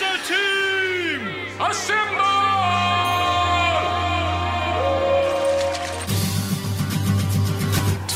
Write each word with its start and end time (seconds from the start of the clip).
Team, 0.00 1.20
assemble! 1.60 1.99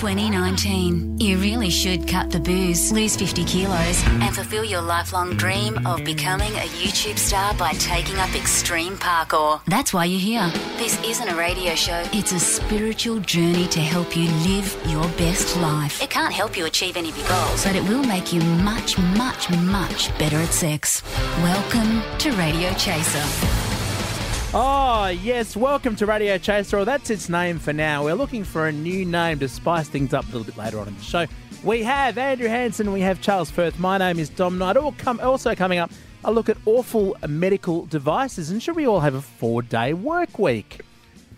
2019. 0.04 1.18
You 1.18 1.38
really 1.38 1.70
should 1.70 2.06
cut 2.06 2.30
the 2.30 2.38
booze, 2.38 2.92
lose 2.92 3.16
50 3.16 3.42
kilos, 3.44 4.04
and 4.06 4.34
fulfill 4.34 4.62
your 4.62 4.82
lifelong 4.82 5.34
dream 5.38 5.78
of 5.86 6.04
becoming 6.04 6.52
a 6.52 6.68
YouTube 6.76 7.18
star 7.18 7.54
by 7.54 7.72
taking 7.72 8.18
up 8.18 8.28
extreme 8.34 8.98
parkour. 8.98 9.62
That's 9.64 9.94
why 9.94 10.04
you're 10.04 10.20
here. 10.20 10.52
This 10.76 11.02
isn't 11.02 11.26
a 11.26 11.34
radio 11.34 11.74
show, 11.74 12.04
it's 12.12 12.32
a 12.32 12.38
spiritual 12.38 13.20
journey 13.20 13.66
to 13.68 13.80
help 13.80 14.14
you 14.14 14.28
live 14.46 14.78
your 14.84 15.08
best 15.16 15.56
life. 15.56 16.02
It 16.02 16.10
can't 16.10 16.34
help 16.34 16.54
you 16.54 16.66
achieve 16.66 16.98
any 16.98 17.08
of 17.08 17.16
your 17.16 17.28
goals, 17.28 17.64
but 17.64 17.74
it 17.74 17.88
will 17.88 18.04
make 18.04 18.30
you 18.30 18.42
much, 18.42 18.98
much, 19.16 19.48
much 19.48 20.18
better 20.18 20.36
at 20.36 20.52
sex. 20.52 21.02
Welcome 21.38 22.02
to 22.18 22.30
Radio 22.32 22.70
Chaser. 22.74 23.63
Oh, 24.56 25.08
yes, 25.08 25.56
welcome 25.56 25.96
to 25.96 26.06
Radio 26.06 26.38
Chaser, 26.38 26.78
or 26.78 26.84
that's 26.84 27.10
its 27.10 27.28
name 27.28 27.58
for 27.58 27.72
now. 27.72 28.04
We're 28.04 28.14
looking 28.14 28.44
for 28.44 28.68
a 28.68 28.72
new 28.72 29.04
name 29.04 29.40
to 29.40 29.48
spice 29.48 29.88
things 29.88 30.14
up 30.14 30.22
a 30.22 30.26
little 30.28 30.44
bit 30.44 30.56
later 30.56 30.78
on 30.78 30.86
in 30.86 30.94
the 30.96 31.02
show. 31.02 31.26
We 31.64 31.82
have 31.82 32.16
Andrew 32.18 32.46
Hansen, 32.46 32.92
we 32.92 33.00
have 33.00 33.20
Charles 33.20 33.50
Firth. 33.50 33.80
My 33.80 33.98
name 33.98 34.20
is 34.20 34.28
Dom 34.28 34.56
Knight. 34.56 34.76
Also 34.76 35.56
coming 35.56 35.80
up, 35.80 35.90
a 36.22 36.30
look 36.30 36.48
at 36.48 36.56
awful 36.66 37.16
medical 37.26 37.86
devices, 37.86 38.50
and 38.50 38.62
should 38.62 38.76
we 38.76 38.86
all 38.86 39.00
have 39.00 39.16
a 39.16 39.22
four 39.22 39.60
day 39.60 39.92
work 39.92 40.38
week? 40.38 40.82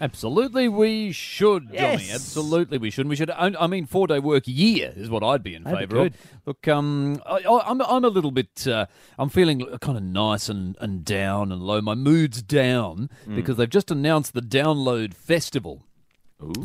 Absolutely, 0.01 0.69
we 0.69 1.13
should, 1.13 1.65
Johnny. 1.67 1.75
Yes. 2.05 2.15
Absolutely, 2.15 2.79
we 2.79 2.91
should. 2.91 3.09
We 3.09 3.17
should. 3.17 3.31
I 3.31 3.67
mean, 3.67 3.87
four 3.87 4.07
day 4.07 4.19
work 4.19 4.45
year 4.47 4.93
is 4.97 5.09
what 5.11 5.23
I'd 5.23 5.43
be 5.43 5.55
in 5.55 5.65
favour 5.65 6.07
of. 6.07 6.15
Look, 6.45 6.67
um, 6.69 7.21
I, 7.27 7.41
I- 7.49 7.71
I'm 7.71 7.81
I'm 7.83 8.05
a 8.05 8.09
little 8.09 8.31
bit. 8.31 8.67
Uh, 8.67 8.87
I'm 9.19 9.29
feeling 9.29 9.61
kind 9.81 9.97
of 9.99 10.05
nice 10.05 10.49
and, 10.49 10.77
and 10.81 11.05
down 11.05 11.53
and 11.53 11.63
low. 11.63 11.81
My 11.81 11.95
mood's 11.95 12.43
down 12.43 13.09
Mm. 13.27 13.37
because 13.37 13.57
they've 13.57 13.69
just 13.71 13.91
announced 13.91 14.33
the 14.35 14.41
Download 14.43 15.13
Festival 15.15 15.83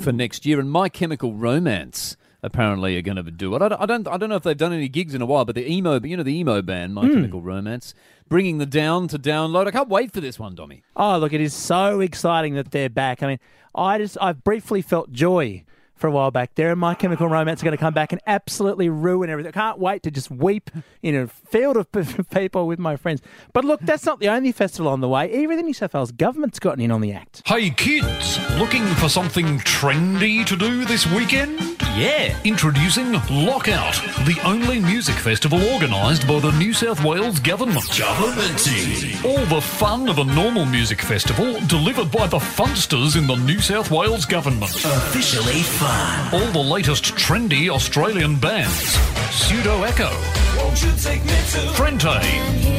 for 0.01 0.11
next 0.11 0.45
year, 0.45 0.59
and 0.59 0.69
My 0.69 0.89
Chemical 0.89 1.33
Romance 1.33 2.17
apparently 2.43 2.97
are 2.97 3.01
going 3.01 3.17
to 3.17 3.23
do 3.23 3.55
it. 3.55 3.61
I 3.61 3.67
don't, 3.69 3.81
I 3.81 3.85
don't, 3.85 4.07
I 4.07 4.17
don't 4.17 4.29
know 4.29 4.35
if 4.35 4.43
they've 4.43 4.57
done 4.57 4.73
any 4.73 4.87
gigs 4.87 5.13
in 5.13 5.21
a 5.21 5.25
while, 5.25 5.45
but 5.45 5.55
the 5.55 5.69
emo, 5.71 5.99
but 5.99 6.09
you 6.09 6.17
know, 6.17 6.23
the 6.23 6.37
emo 6.37 6.61
band, 6.61 6.93
My 6.95 7.05
Hmm. 7.05 7.13
Chemical 7.13 7.41
Romance, 7.41 7.93
bringing 8.29 8.57
the 8.57 8.65
down 8.65 9.07
to 9.09 9.19
download. 9.19 9.67
I 9.67 9.71
can't 9.71 9.89
wait 9.89 10.11
for 10.11 10.21
this 10.21 10.39
one, 10.39 10.55
Dommy. 10.55 10.81
Oh, 10.95 11.17
look, 11.17 11.33
it 11.33 11.41
is 11.41 11.53
so 11.53 11.99
exciting 11.99 12.55
that 12.55 12.71
they're 12.71 12.89
back. 12.89 13.21
I 13.21 13.27
mean, 13.27 13.39
I 13.75 13.97
just, 13.97 14.17
I've 14.19 14.43
briefly 14.43 14.81
felt 14.81 15.11
joy 15.11 15.63
for 16.01 16.07
a 16.07 16.11
while 16.11 16.31
back 16.31 16.55
there, 16.55 16.71
and 16.71 16.79
My 16.79 16.95
Chemical 16.95 17.29
Romance 17.29 17.61
are 17.61 17.65
going 17.65 17.77
to 17.77 17.81
come 17.81 17.93
back 17.93 18.11
and 18.11 18.19
absolutely 18.25 18.89
ruin 18.89 19.29
everything. 19.29 19.51
I 19.51 19.53
can't 19.53 19.79
wait 19.79 20.03
to 20.03 20.11
just 20.11 20.31
weep 20.31 20.69
in 21.01 21.15
a 21.15 21.27
field 21.27 21.77
of 21.77 21.87
people 22.31 22.67
with 22.67 22.79
my 22.79 22.97
friends. 22.97 23.21
But 23.53 23.63
look, 23.63 23.79
that's 23.81 24.05
not 24.05 24.19
the 24.19 24.27
only 24.27 24.51
festival 24.51 24.91
on 24.91 24.99
the 24.99 25.07
way. 25.07 25.31
Even 25.31 25.57
the 25.57 25.63
New 25.63 25.73
South 25.73 25.93
Wales 25.93 26.11
government's 26.11 26.59
gotten 26.59 26.81
in 26.83 26.91
on 26.91 27.01
the 27.01 27.13
act. 27.13 27.43
Hey 27.45 27.69
kids, 27.69 28.39
looking 28.57 28.85
for 28.95 29.07
something 29.07 29.59
trendy 29.59 30.45
to 30.45 30.57
do 30.57 30.83
this 30.85 31.05
weekend? 31.07 31.59
Yeah. 31.95 32.39
Introducing 32.45 33.11
Lockout, 33.29 33.93
the 34.25 34.39
only 34.45 34.79
music 34.79 35.15
festival 35.15 35.61
organised 35.73 36.25
by 36.27 36.39
the 36.39 36.51
New 36.51 36.73
South 36.73 37.03
Wales 37.03 37.39
Government. 37.39 37.83
Governmenty. 37.91 39.23
All 39.25 39.45
the 39.45 39.61
fun 39.61 40.07
of 40.07 40.17
a 40.17 40.23
normal 40.23 40.65
music 40.65 41.01
festival 41.01 41.59
delivered 41.67 42.09
by 42.09 42.27
the 42.27 42.37
funsters 42.37 43.17
in 43.17 43.27
the 43.27 43.35
New 43.35 43.59
South 43.59 43.91
Wales 43.91 44.25
Government. 44.25 44.73
Officially 44.73 45.61
fun. 45.61 45.90
All 46.33 46.51
the 46.51 46.59
latest 46.59 47.15
trendy 47.15 47.69
Australian 47.69 48.37
bands. 48.37 48.97
Pseudo 49.31 49.83
Echo. 49.83 50.09
Won't 50.57 50.81
you 50.83 50.91
take 51.01 51.23
me 51.25 51.31
to 51.31 51.73
Frente. 51.73 52.71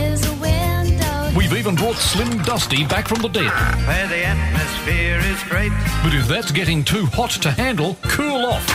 We've 1.37 1.55
even 1.55 1.75
brought 1.75 1.97
Slim 1.97 2.43
Dusty 2.43 2.85
back 2.87 3.09
from 3.09 3.23
the 3.23 3.29
dead. 3.29 3.51
where 3.87 4.07
the 4.09 4.25
atmosphere 4.25 5.19
is 5.19 5.43
great? 5.45 5.73
But 6.03 6.15
if 6.15 6.29
that's 6.29 6.53
getting 6.53 6.85
too 6.85 7.07
hot 7.07 7.31
to 7.43 7.51
handle, 7.51 7.97
cool 8.03 8.45
off 8.47 8.69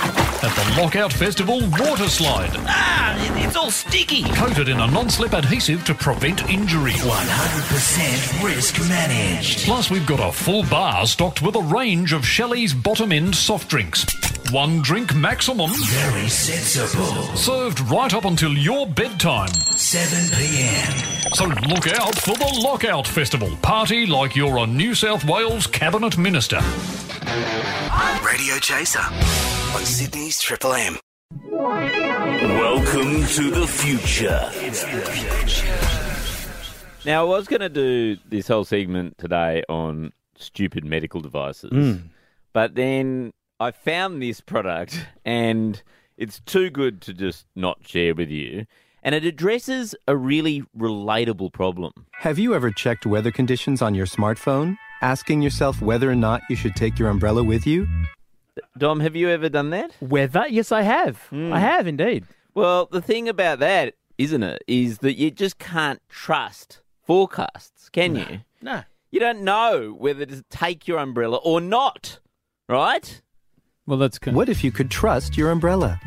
at 0.43 0.55
the 0.55 0.81
Lockout 0.81 1.13
Festival 1.13 1.59
water 1.79 2.07
slide. 2.07 2.49
Ah, 2.67 3.15
it's 3.43 3.55
all 3.55 3.69
sticky. 3.69 4.23
Coated 4.33 4.69
in 4.69 4.79
a 4.79 4.87
non-slip 4.87 5.33
adhesive 5.33 5.85
to 5.85 5.93
prevent 5.93 6.49
injury. 6.49 6.93
100% 6.93 8.43
risk 8.43 8.79
managed. 8.89 9.65
Plus, 9.65 9.91
we've 9.91 10.07
got 10.07 10.19
a 10.19 10.31
full 10.31 10.63
bar 10.63 11.05
stocked 11.05 11.43
with 11.43 11.55
a 11.55 11.61
range 11.61 12.11
of 12.11 12.25
Shelley's 12.25 12.73
bottom 12.73 13.11
end 13.11 13.35
soft 13.35 13.69
drinks. 13.69 14.05
One 14.51 14.81
drink 14.81 15.13
maximum, 15.15 15.71
Very 15.87 16.29
sensible. 16.29 17.35
served 17.35 17.79
right 17.81 18.13
up 18.13 18.23
until 18.25 18.53
your 18.53 18.87
bedtime. 18.87 19.49
7 19.49 20.37
p.m. 20.37 20.93
So 21.33 21.45
look 21.45 21.87
out 21.99 22.15
for 22.15 22.33
the 22.35 22.59
Lockout 22.63 23.05
Festival. 23.07 23.49
Party 23.61 24.05
like 24.05 24.35
you're 24.35 24.57
a 24.59 24.67
New 24.67 24.95
South 24.95 25.25
Wales 25.25 25.67
Cabinet 25.67 26.17
Minister. 26.17 26.59
Radio 28.25 28.57
Chaser 28.59 28.99
on 29.75 29.83
Sydney's 29.83 30.39
Triple 30.39 30.73
M. 30.73 30.97
Welcome 31.51 33.25
to 33.25 33.51
the 33.51 33.67
future. 33.67 34.49
Now, 37.05 37.21
I 37.25 37.27
was 37.27 37.47
going 37.47 37.61
to 37.61 37.69
do 37.69 38.17
this 38.29 38.47
whole 38.47 38.63
segment 38.65 39.17
today 39.17 39.63
on 39.67 40.13
stupid 40.37 40.85
medical 40.85 41.19
devices, 41.21 41.71
Hmm. 41.71 42.07
but 42.53 42.75
then 42.75 43.33
I 43.59 43.71
found 43.71 44.21
this 44.21 44.39
product 44.39 45.07
and 45.25 45.81
it's 46.15 46.39
too 46.41 46.69
good 46.69 47.01
to 47.01 47.13
just 47.13 47.47
not 47.55 47.79
share 47.87 48.13
with 48.13 48.29
you. 48.29 48.67
And 49.01 49.15
it 49.15 49.25
addresses 49.25 49.95
a 50.07 50.15
really 50.15 50.63
relatable 50.77 51.53
problem. 51.53 51.93
Have 52.19 52.37
you 52.37 52.53
ever 52.53 52.69
checked 52.69 53.05
weather 53.05 53.31
conditions 53.31 53.81
on 53.81 53.95
your 53.95 54.05
smartphone? 54.05 54.77
Asking 55.01 55.41
yourself 55.41 55.81
whether 55.81 56.09
or 56.09 56.15
not 56.15 56.41
you 56.49 56.55
should 56.55 56.75
take 56.75 56.99
your 56.99 57.09
umbrella 57.09 57.43
with 57.43 57.65
you? 57.65 57.87
Dom, 58.77 58.99
have 58.99 59.15
you 59.15 59.29
ever 59.29 59.49
done 59.49 59.71
that? 59.71 59.91
Weather? 60.01 60.45
Yes, 60.49 60.71
I 60.71 60.83
have. 60.83 61.17
Hmm. 61.29 61.51
I 61.53 61.59
have 61.59 61.87
indeed. 61.87 62.25
Well, 62.53 62.87
the 62.91 63.01
thing 63.01 63.27
about 63.29 63.59
that, 63.59 63.95
isn't 64.17 64.43
it, 64.43 64.63
is 64.67 64.99
that 64.99 65.17
you 65.17 65.31
just 65.31 65.57
can't 65.57 66.01
trust 66.09 66.81
forecasts, 67.03 67.89
can 67.89 68.15
you? 68.15 68.39
No. 68.61 68.83
You 69.09 69.19
don't 69.19 69.41
know 69.41 69.95
whether 69.97 70.25
to 70.25 70.43
take 70.49 70.87
your 70.87 70.99
umbrella 70.99 71.37
or 71.37 71.61
not, 71.61 72.19
right? 72.67 73.21
Well, 73.87 73.97
that's 73.97 74.19
kind 74.19 74.35
What 74.35 74.49
if 74.49 74.63
you 74.63 74.71
could 74.71 74.91
trust 74.91 75.37
your 75.37 75.49
umbrella? 75.49 75.99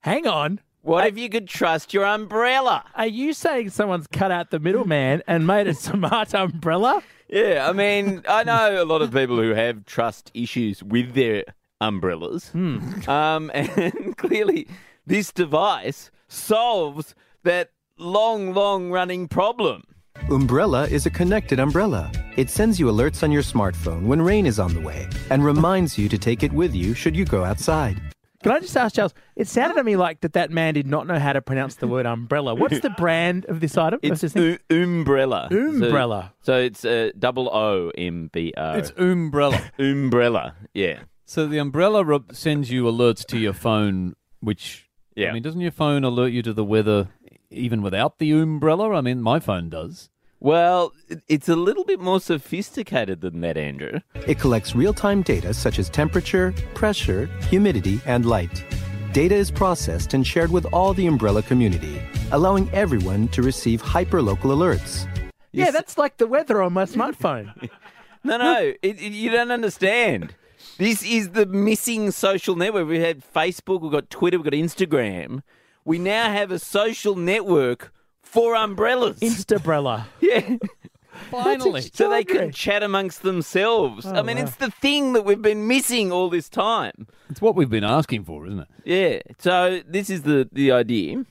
Hang 0.00 0.26
on. 0.26 0.60
What 0.82 1.06
if 1.06 1.18
you 1.18 1.28
could 1.28 1.48
trust 1.48 1.92
your 1.92 2.04
umbrella? 2.04 2.84
Are 2.94 3.08
you 3.08 3.32
saying 3.32 3.70
someone's 3.70 4.06
cut 4.06 4.30
out 4.30 4.50
the 4.50 4.60
middleman 4.60 5.22
and 5.26 5.44
made 5.46 5.66
a 5.66 5.74
smart 5.74 6.32
umbrella? 6.32 7.02
Yeah, 7.28 7.66
I 7.68 7.72
mean, 7.72 8.22
I 8.28 8.44
know 8.44 8.80
a 8.80 8.84
lot 8.84 9.02
of 9.02 9.12
people 9.12 9.36
who 9.36 9.50
have 9.54 9.84
trust 9.84 10.30
issues 10.32 10.84
with 10.84 11.14
their 11.14 11.42
umbrellas. 11.80 12.52
Um, 12.54 13.00
and 13.54 14.16
clearly, 14.16 14.68
this 15.04 15.32
device 15.32 16.12
solves 16.28 17.16
that 17.42 17.70
long, 17.98 18.52
long 18.54 18.92
running 18.92 19.26
problem. 19.26 19.82
Oombrella 20.28 20.88
is 20.88 21.04
a 21.04 21.10
connected 21.10 21.58
umbrella. 21.58 22.12
It 22.36 22.50
sends 22.50 22.78
you 22.78 22.86
alerts 22.86 23.22
on 23.22 23.32
your 23.32 23.42
smartphone 23.42 24.02
when 24.02 24.20
rain 24.20 24.44
is 24.46 24.58
on 24.58 24.74
the 24.74 24.80
way 24.80 25.08
and 25.30 25.42
reminds 25.44 25.96
you 25.96 26.08
to 26.10 26.18
take 26.18 26.42
it 26.42 26.52
with 26.52 26.74
you 26.74 26.92
should 26.94 27.16
you 27.16 27.24
go 27.24 27.44
outside. 27.44 28.00
Can 28.42 28.52
I 28.52 28.60
just 28.60 28.76
ask 28.76 28.94
Charles? 28.94 29.14
It 29.34 29.48
sounded 29.48 29.74
to 29.76 29.82
me 29.84 29.96
like 29.96 30.20
that 30.20 30.34
that 30.34 30.50
man 30.50 30.74
did 30.74 30.86
not 30.86 31.06
know 31.06 31.18
how 31.18 31.32
to 31.32 31.40
pronounce 31.40 31.76
the 31.76 31.88
word 31.88 32.04
umbrella. 32.06 32.54
What's 32.54 32.80
the 32.80 32.90
brand 32.90 33.46
of 33.46 33.60
this 33.60 33.76
item? 33.78 34.00
Of 34.04 34.12
It's 34.12 34.20
this 34.20 34.34
thing? 34.34 34.58
u- 34.70 34.82
umbrella. 34.82 35.48
So- 35.50 35.56
Umbrella. 35.58 36.32
So, 36.42 36.58
it's 36.58 36.84
uh, 36.84 37.10
double 37.18 37.48
O 37.48 37.90
M 37.96 38.28
B 38.32 38.52
O. 38.56 38.72
It's 38.74 38.92
Oombrella. 38.92 39.70
umbrella. 39.78 40.54
Yeah. 40.74 41.00
So 41.24 41.46
the 41.46 41.58
umbrella 41.58 42.04
re- 42.04 42.20
sends 42.32 42.70
you 42.70 42.84
alerts 42.84 43.24
to 43.28 43.38
your 43.38 43.54
phone, 43.54 44.14
which 44.40 44.88
Yeah. 45.16 45.30
I 45.30 45.32
mean, 45.32 45.42
doesn't 45.42 45.60
your 45.60 45.72
phone 45.72 46.04
alert 46.04 46.28
you 46.32 46.42
to 46.42 46.52
the 46.52 46.64
weather 46.64 47.08
even 47.50 47.82
without 47.82 48.18
the 48.18 48.30
umbrella? 48.32 48.92
I 48.94 49.00
mean, 49.00 49.22
my 49.22 49.40
phone 49.40 49.70
does. 49.70 50.10
Well, 50.40 50.92
it's 51.28 51.48
a 51.48 51.56
little 51.56 51.84
bit 51.84 51.98
more 51.98 52.20
sophisticated 52.20 53.20
than 53.22 53.40
that, 53.40 53.56
Andrew. 53.56 54.00
It 54.26 54.38
collects 54.38 54.74
real 54.74 54.92
time 54.92 55.22
data 55.22 55.54
such 55.54 55.78
as 55.78 55.88
temperature, 55.88 56.52
pressure, 56.74 57.26
humidity, 57.48 58.00
and 58.06 58.26
light. 58.26 58.64
Data 59.12 59.34
is 59.34 59.50
processed 59.50 60.12
and 60.12 60.26
shared 60.26 60.50
with 60.52 60.66
all 60.74 60.92
the 60.92 61.06
Oombrella 61.06 61.44
community, 61.46 62.00
allowing 62.32 62.70
everyone 62.72 63.28
to 63.28 63.42
receive 63.42 63.82
hyperlocal 63.82 64.42
alerts. 64.52 65.06
yeah, 65.52 65.70
that's 65.70 65.96
like 65.96 66.18
the 66.18 66.26
weather 66.26 66.60
on 66.62 66.72
my 66.72 66.84
smartphone. 66.84 67.70
No, 68.24 68.38
no, 68.38 68.58
it, 68.82 69.00
it- 69.00 69.12
you 69.12 69.30
don't 69.30 69.52
understand. 69.52 70.34
This 70.78 71.04
is 71.04 71.28
the 71.30 71.46
missing 71.46 72.10
social 72.10 72.56
network. 72.56 72.88
We 72.88 72.98
had 72.98 73.22
Facebook, 73.22 73.80
we've 73.82 73.92
got 73.92 74.10
Twitter, 74.10 74.36
we've 74.36 74.44
got 74.44 74.52
Instagram. 74.52 75.42
We 75.84 76.00
now 76.00 76.32
have 76.32 76.50
a 76.50 76.58
social 76.58 77.14
network 77.14 77.92
for 78.26 78.54
umbrellas. 78.54 79.20
Instabrella. 79.20 80.04
yeah. 80.20 80.56
Finally. 81.30 81.80
So 81.80 82.10
they 82.10 82.20
Extraordinary. 82.20 82.24
can 82.24 82.52
chat 82.52 82.82
amongst 82.82 83.22
themselves. 83.22 84.04
I 84.04 84.20
mean, 84.20 84.36
wow. 84.36 84.42
it's 84.42 84.56
the 84.56 84.70
thing 84.70 85.14
that 85.14 85.24
we've 85.24 85.40
been 85.40 85.66
missing 85.66 86.12
all 86.12 86.28
this 86.28 86.48
time. 86.50 87.06
It's 87.30 87.40
what 87.40 87.54
we've 87.56 87.70
been 87.70 87.84
asking 87.84 88.24
for, 88.24 88.46
isn't 88.46 88.60
it? 88.60 88.68
Yeah. 88.84 89.32
So 89.38 89.80
this 89.86 90.10
is 90.10 90.22
the, 90.22 90.48
the 90.52 90.72
idea. 90.72 91.24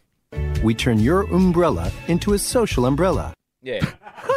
We 0.64 0.74
turn 0.74 1.00
your 1.00 1.22
umbrella 1.32 1.92
into 2.08 2.34
a 2.34 2.40
social 2.40 2.86
umbrella. 2.88 3.34
Yeah. 3.62 3.86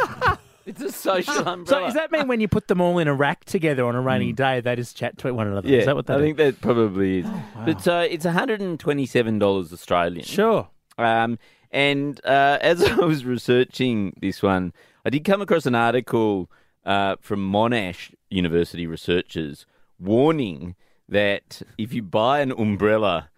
it's 0.67 0.81
a 0.81 0.91
social 0.91 1.47
umbrella. 1.47 1.65
So 1.65 1.79
does 1.79 1.93
that 1.95 2.11
mean 2.11 2.27
when 2.27 2.39
you 2.39 2.47
put 2.47 2.67
them 2.67 2.79
all 2.79 2.99
in 2.99 3.07
a 3.07 3.13
rack 3.15 3.45
together 3.45 3.85
on 3.85 3.95
a 3.95 4.01
rainy 4.01 4.33
day, 4.33 4.61
they 4.61 4.75
just 4.75 4.95
chat 4.95 5.17
to 5.19 5.33
one 5.33 5.47
another? 5.47 5.67
Mm. 5.67 5.71
yeah, 5.71 5.77
Is 5.79 5.85
that 5.87 5.95
what 5.95 6.05
they 6.05 6.13
I 6.13 6.17
do? 6.17 6.23
think 6.23 6.37
that 6.37 6.61
probably 6.61 7.19
is. 7.19 7.27
But 7.65 7.81
so 7.81 8.01
it's 8.01 8.25
$127 8.25 9.73
Australian. 9.73 10.23
Sure. 10.23 10.67
Um, 10.99 11.39
and 11.71 12.19
uh, 12.25 12.57
as 12.61 12.83
I 12.83 12.95
was 12.95 13.25
researching 13.25 14.17
this 14.21 14.41
one, 14.41 14.73
I 15.05 15.09
did 15.09 15.23
come 15.23 15.41
across 15.41 15.65
an 15.65 15.75
article 15.75 16.49
uh, 16.85 17.15
from 17.21 17.51
Monash 17.51 18.13
University 18.29 18.87
researchers 18.87 19.65
warning 19.99 20.75
that 21.07 21.61
if 21.77 21.93
you 21.93 22.01
buy 22.01 22.39
an 22.39 22.51
umbrella, 22.51 23.29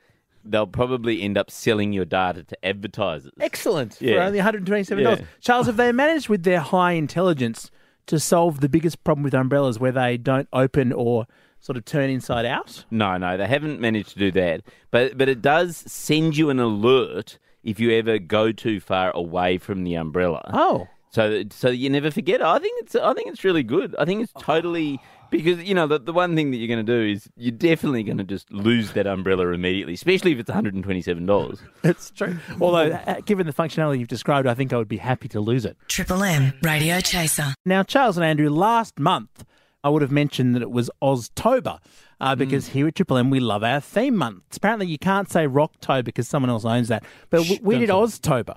they'll 0.44 0.68
probably 0.68 1.22
end 1.22 1.38
up 1.38 1.50
selling 1.50 1.94
your 1.94 2.06
data 2.06 2.44
to 2.44 2.66
advertisers. 2.66 3.32
Excellent. 3.40 3.96
For 3.96 4.20
only 4.20 4.40
$127. 4.40 5.02
Yeah. 5.02 5.26
Charles, 5.40 5.68
have 5.68 5.78
they 5.78 5.92
managed 5.92 6.30
with 6.30 6.44
their 6.44 6.60
high 6.60 6.94
intelligence 6.94 7.72
to 8.08 8.20
solve 8.20 8.60
the 8.60 8.70
biggest 8.70 9.04
problem 9.04 9.24
with 9.24 9.34
umbrellas 9.34 9.80
where 9.80 9.92
they 9.92 10.18
don't 10.18 10.48
open 10.52 10.92
or 10.92 11.28
sort 11.60 11.78
of 11.78 11.86
turn 11.86 12.10
inside 12.10 12.46
out? 12.46 12.86
No, 12.92 13.18
no, 13.18 13.38
they 13.38 13.48
haven't 13.48 13.80
managed 13.80 14.10
to 14.10 14.20
do 14.20 14.32
that. 14.32 14.62
But 14.90 15.18
but 15.18 15.30
it 15.30 15.42
does 15.42 15.78
send 15.78 16.36
you 16.36 16.50
an 16.50 16.60
alert 16.60 17.38
if 17.64 17.80
you 17.80 17.92
ever 17.92 18.20
go 18.20 18.52
too 18.52 18.80
far 18.80 19.12
away 19.12 19.58
from 19.58 19.84
the 19.84 19.96
umbrella. 19.96 20.50
Oh. 20.54 20.88
So 21.12 21.44
so 21.52 21.70
you 21.70 21.90
never 21.90 22.10
forget. 22.10 22.42
I 22.42 22.58
think 22.60 22.82
it's 22.84 22.96
I 22.96 23.14
think 23.14 23.30
it's 23.30 23.44
really 23.44 23.64
good. 23.64 23.96
I 24.00 24.06
think 24.06 24.24
it's 24.24 24.34
totally 24.40 25.00
because 25.30 25.62
you 25.62 25.74
know 25.74 25.86
the 25.86 26.00
the 26.00 26.14
one 26.14 26.36
thing 26.36 26.52
that 26.52 26.58
you're 26.58 26.74
going 26.74 26.86
to 26.86 26.90
do 26.92 27.12
is 27.12 27.30
you're 27.36 27.52
definitely 27.52 28.04
going 28.04 28.18
to 28.18 28.24
just 28.24 28.50
lose 28.52 28.94
that 28.94 29.08
umbrella 29.08 29.50
immediately, 29.50 29.94
especially 29.94 30.32
if 30.32 30.40
it's 30.40 30.50
127 30.50 31.26
dollars. 31.26 31.60
It's 31.84 32.12
true. 32.12 32.38
Although, 32.62 32.92
uh, 32.92 33.20
given 33.22 33.46
the 33.46 33.54
functionality 33.54 34.00
you've 34.00 34.08
described, 34.08 34.48
I 34.48 34.54
think 34.54 34.72
I 34.72 34.78
would 34.78 34.88
be 34.88 34.98
happy 34.98 35.28
to 35.30 35.42
lose 35.42 35.66
it. 35.66 35.76
Triple 35.90 36.24
M 36.24 36.54
Radio 36.62 37.02
Chaser. 37.02 37.56
Now, 37.66 37.84
Charles 37.84 38.18
and 38.18 38.26
Andrew, 38.26 38.50
last 38.50 39.00
month 39.00 39.44
I 39.84 39.90
would 39.90 40.02
have 40.02 40.12
mentioned 40.12 40.56
that 40.56 40.62
it 40.62 40.72
was 40.72 40.90
Oztober 41.02 41.80
uh, 42.22 42.36
because 42.36 42.68
here 42.68 42.88
at 42.88 42.96
Triple 42.96 43.18
M 43.18 43.30
we 43.30 43.40
love 43.42 43.64
our 43.64 43.82
theme 43.82 44.16
months. 44.16 44.56
Apparently, 44.58 44.88
you 44.88 44.98
can't 44.98 45.30
say 45.30 45.46
Rocktober 45.48 46.06
because 46.06 46.28
someone 46.28 46.50
else 46.50 46.64
owns 46.64 46.88
that, 46.88 47.04
but 47.30 47.42
we, 47.42 47.60
we 47.62 47.78
did 47.80 47.90
Oztober. 47.90 48.56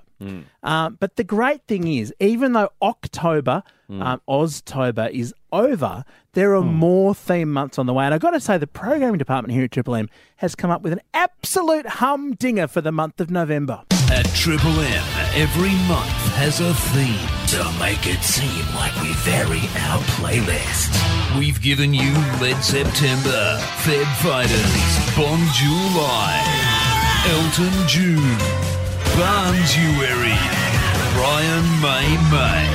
Um, 0.63 0.97
but 0.99 1.17
the 1.17 1.23
great 1.23 1.61
thing 1.67 1.87
is, 1.87 2.13
even 2.19 2.53
though 2.53 2.69
October, 2.81 3.63
um, 3.89 4.21
Oztober 4.29 5.11
is 5.11 5.33
over, 5.51 6.05
there 6.33 6.55
are 6.55 6.61
more 6.63 7.13
theme 7.13 7.51
months 7.51 7.77
on 7.77 7.85
the 7.85 7.93
way. 7.93 8.05
And 8.05 8.13
I've 8.13 8.21
got 8.21 8.31
to 8.31 8.39
say, 8.39 8.57
the 8.57 8.65
programming 8.67 9.17
department 9.17 9.53
here 9.53 9.65
at 9.65 9.71
Triple 9.71 9.95
M 9.95 10.09
has 10.37 10.55
come 10.55 10.71
up 10.71 10.81
with 10.81 10.93
an 10.93 11.01
absolute 11.13 11.85
humdinger 11.85 12.67
for 12.67 12.81
the 12.81 12.91
month 12.91 13.19
of 13.19 13.29
November. 13.29 13.83
At 14.11 14.25
Triple 14.33 14.79
M, 14.79 15.03
every 15.35 15.75
month 15.87 16.09
has 16.35 16.59
a 16.61 16.73
theme. 16.73 17.34
To 17.49 17.63
make 17.79 18.07
it 18.07 18.23
seem 18.23 18.65
like 18.73 18.93
we 19.01 19.13
vary 19.21 19.61
our 19.85 19.99
playlist. 20.17 20.89
We've 21.37 21.61
given 21.61 21.93
you 21.93 22.11
Led 22.41 22.59
September, 22.63 23.59
Feb 23.85 24.09
Fighters, 24.17 25.15
Bon 25.15 25.39
July, 25.53 26.41
Elton 27.29 27.87
June, 27.87 28.37
Barnsuary, 29.15 30.35
Brian 31.13 31.65
May 31.85 32.17
May, 32.33 32.65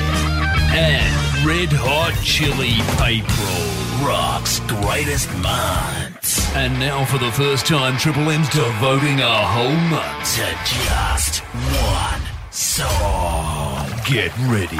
and 0.78 1.44
Red 1.44 1.70
Hot 1.72 2.14
Chili 2.22 2.78
April. 3.04 4.06
Rock's 4.06 4.60
greatest 4.60 5.28
months. 5.38 6.54
And 6.54 6.78
now, 6.78 7.04
for 7.04 7.18
the 7.18 7.32
first 7.32 7.66
time, 7.66 7.98
Triple 7.98 8.30
M's 8.30 8.48
devoting 8.48 9.20
a 9.20 9.46
whole 9.46 9.76
month 9.90 10.36
To 10.36 10.46
just 10.64 11.40
one 11.42 12.22
song. 12.52 13.19
Get 14.10 14.36
ready 14.48 14.76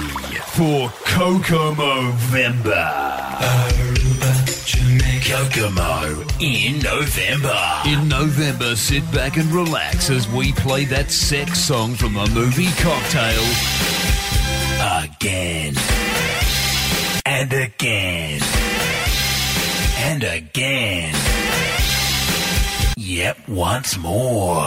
for 0.56 0.88
Kokomo 1.06 2.10
Vember. 2.32 2.90
Kokomo 5.24 6.24
in 6.40 6.80
November. 6.80 7.56
In 7.86 8.08
November, 8.08 8.74
sit 8.74 9.08
back 9.12 9.36
and 9.36 9.46
relax 9.52 10.10
as 10.10 10.28
we 10.30 10.52
play 10.54 10.84
that 10.86 11.12
sex 11.12 11.60
song 11.60 11.94
from 11.94 12.14
the 12.14 12.28
movie 12.34 12.72
Cocktail. 12.80 13.44
Again. 15.04 15.74
And 17.24 17.52
again. 17.52 18.40
And 19.98 20.24
again. 20.24 21.14
Yep, 22.96 23.48
once 23.48 23.96
more. 23.96 24.66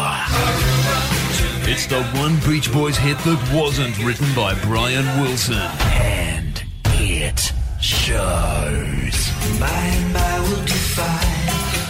It's 1.65 1.87
the 1.87 2.03
one 2.19 2.37
Beach 2.45 2.71
Boys 2.73 2.97
hit 2.97 3.17
that 3.19 3.51
wasn't 3.53 3.97
written 4.03 4.27
by 4.35 4.53
Brian 4.63 5.05
Wilson. 5.21 5.55
And 5.55 6.61
it 6.85 7.53
shows. 7.81 9.15
By 9.59 9.69
and 9.69 10.13
by 10.13 10.39
we'll 10.41 10.65
defy 10.65 11.23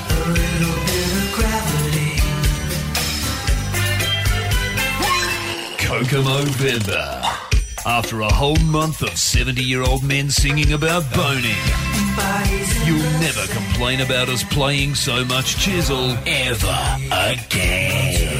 a 0.09 0.29
little 0.29 0.77
bit 0.89 1.09
of 1.17 1.27
gravity. 1.33 2.13
Kokomo 5.83 6.45
Vember. 6.61 7.09
After 7.85 8.21
a 8.21 8.31
whole 8.31 8.55
month 8.57 9.01
of 9.01 9.17
70 9.17 9.61
year 9.61 9.81
old 9.81 10.03
men 10.03 10.29
singing 10.29 10.73
about 10.73 11.03
boning, 11.13 11.57
you'll 12.85 13.19
never 13.19 13.45
complain 13.51 14.01
about 14.01 14.29
us 14.29 14.43
playing 14.43 14.93
so 14.95 15.25
much 15.25 15.57
chisel. 15.57 16.15
Ever 16.25 16.97
again. 17.11 18.32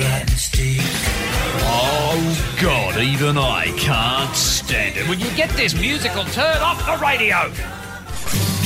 God, 2.94 3.02
even 3.04 3.38
I 3.38 3.66
can't 3.78 4.36
stand 4.36 4.98
it. 4.98 5.08
When 5.10 5.20
you 5.20 5.30
get 5.36 5.50
this 5.52 5.74
musical, 5.74 6.24
turn 6.26 6.58
off 6.58 6.86
the 6.86 7.04
radio. 7.04 7.52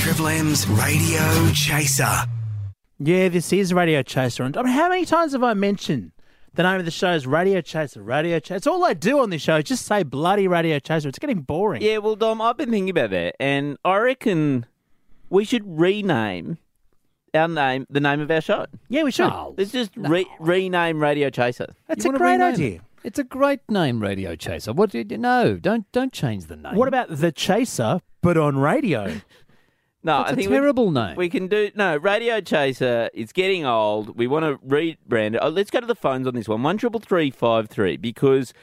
Triple 0.01 0.27
M's 0.27 0.67
Radio 0.67 1.51
Chaser. 1.53 2.25
Yeah, 2.99 3.29
this 3.29 3.53
is 3.53 3.73
Radio 3.73 4.01
Chaser. 4.03 4.43
And 4.43 4.57
I 4.57 4.63
mean, 4.63 4.73
how 4.73 4.89
many 4.89 5.05
times 5.05 5.31
have 5.33 5.43
I 5.43 5.53
mentioned 5.53 6.11
the 6.53 6.63
name 6.63 6.79
of 6.79 6.85
the 6.85 6.91
show 6.91 7.13
is 7.13 7.25
Radio 7.27 7.61
Chaser, 7.61 8.01
Radio 8.01 8.39
Chaser? 8.39 8.57
It's 8.57 8.67
all 8.67 8.83
I 8.83 8.93
do 8.93 9.19
on 9.19 9.29
this 9.29 9.41
show. 9.41 9.57
is 9.57 9.63
Just 9.65 9.85
say 9.85 10.03
bloody 10.03 10.47
Radio 10.47 10.79
Chaser. 10.79 11.07
It's 11.09 11.19
getting 11.19 11.41
boring. 11.41 11.81
Yeah, 11.81 11.99
well, 11.99 12.15
Dom, 12.15 12.41
I've 12.41 12.57
been 12.57 12.69
thinking 12.71 12.89
about 12.89 13.11
that, 13.11 13.35
and 13.39 13.77
I 13.85 13.97
reckon 13.97 14.65
we 15.29 15.45
should 15.45 15.63
rename 15.65 16.57
our 17.33 17.47
name, 17.47 17.85
the 17.89 17.99
name 18.01 18.19
of 18.19 18.29
our 18.31 18.41
show. 18.41 18.65
Yeah, 18.89 19.03
we 19.03 19.11
should. 19.11 19.31
Let's 19.57 19.71
just 19.71 19.91
re- 19.95 20.27
rename 20.39 21.01
Radio 21.01 21.29
Chaser. 21.29 21.73
That's 21.87 22.03
You 22.03 22.11
a 22.13 22.17
great 22.17 22.31
rename 22.33 22.53
idea. 22.53 22.75
it? 22.75 22.81
It's 23.07 23.17
a 23.17 23.23
great 23.23 23.61
name, 23.69 24.01
Radio 24.01 24.35
Chaser. 24.35 24.73
What 24.73 24.89
did 24.89 25.13
you 25.13 25.17
know? 25.17 25.55
Don't 25.55 25.89
don't 25.93 26.11
change 26.11 26.47
the 26.47 26.57
name. 26.57 26.75
What 26.75 26.89
about 26.89 27.07
The 27.09 27.31
Chaser, 27.31 28.01
but 28.21 28.35
on 28.37 28.57
radio? 28.57 29.21
No, 30.03 30.19
That's 30.19 30.29
I 30.29 30.33
a 30.33 30.35
think 30.35 30.49
we- 30.51 30.55
terrible 30.55 30.91
name. 30.91 31.15
We 31.17 31.27
can 31.29 31.47
do 31.47 31.71
no 31.75 31.97
Radio 31.97 32.39
Chaser. 32.39 33.09
It's 33.13 33.33
getting 33.33 33.65
old. 33.65 34.17
We 34.17 34.27
want 34.27 34.45
to 34.45 34.57
rebrand 34.65 35.33
it. 35.35 35.39
Oh, 35.41 35.49
let's 35.49 35.71
go 35.71 35.79
to 35.81 35.87
the 35.87 35.95
phones 35.95 36.27
on 36.27 36.33
this 36.35 36.47
one. 36.47 36.63
One 36.63 36.77
triple 36.77 36.99
three 37.01 37.31
five 37.31 37.67
three. 37.67 37.97
Because 37.97 38.53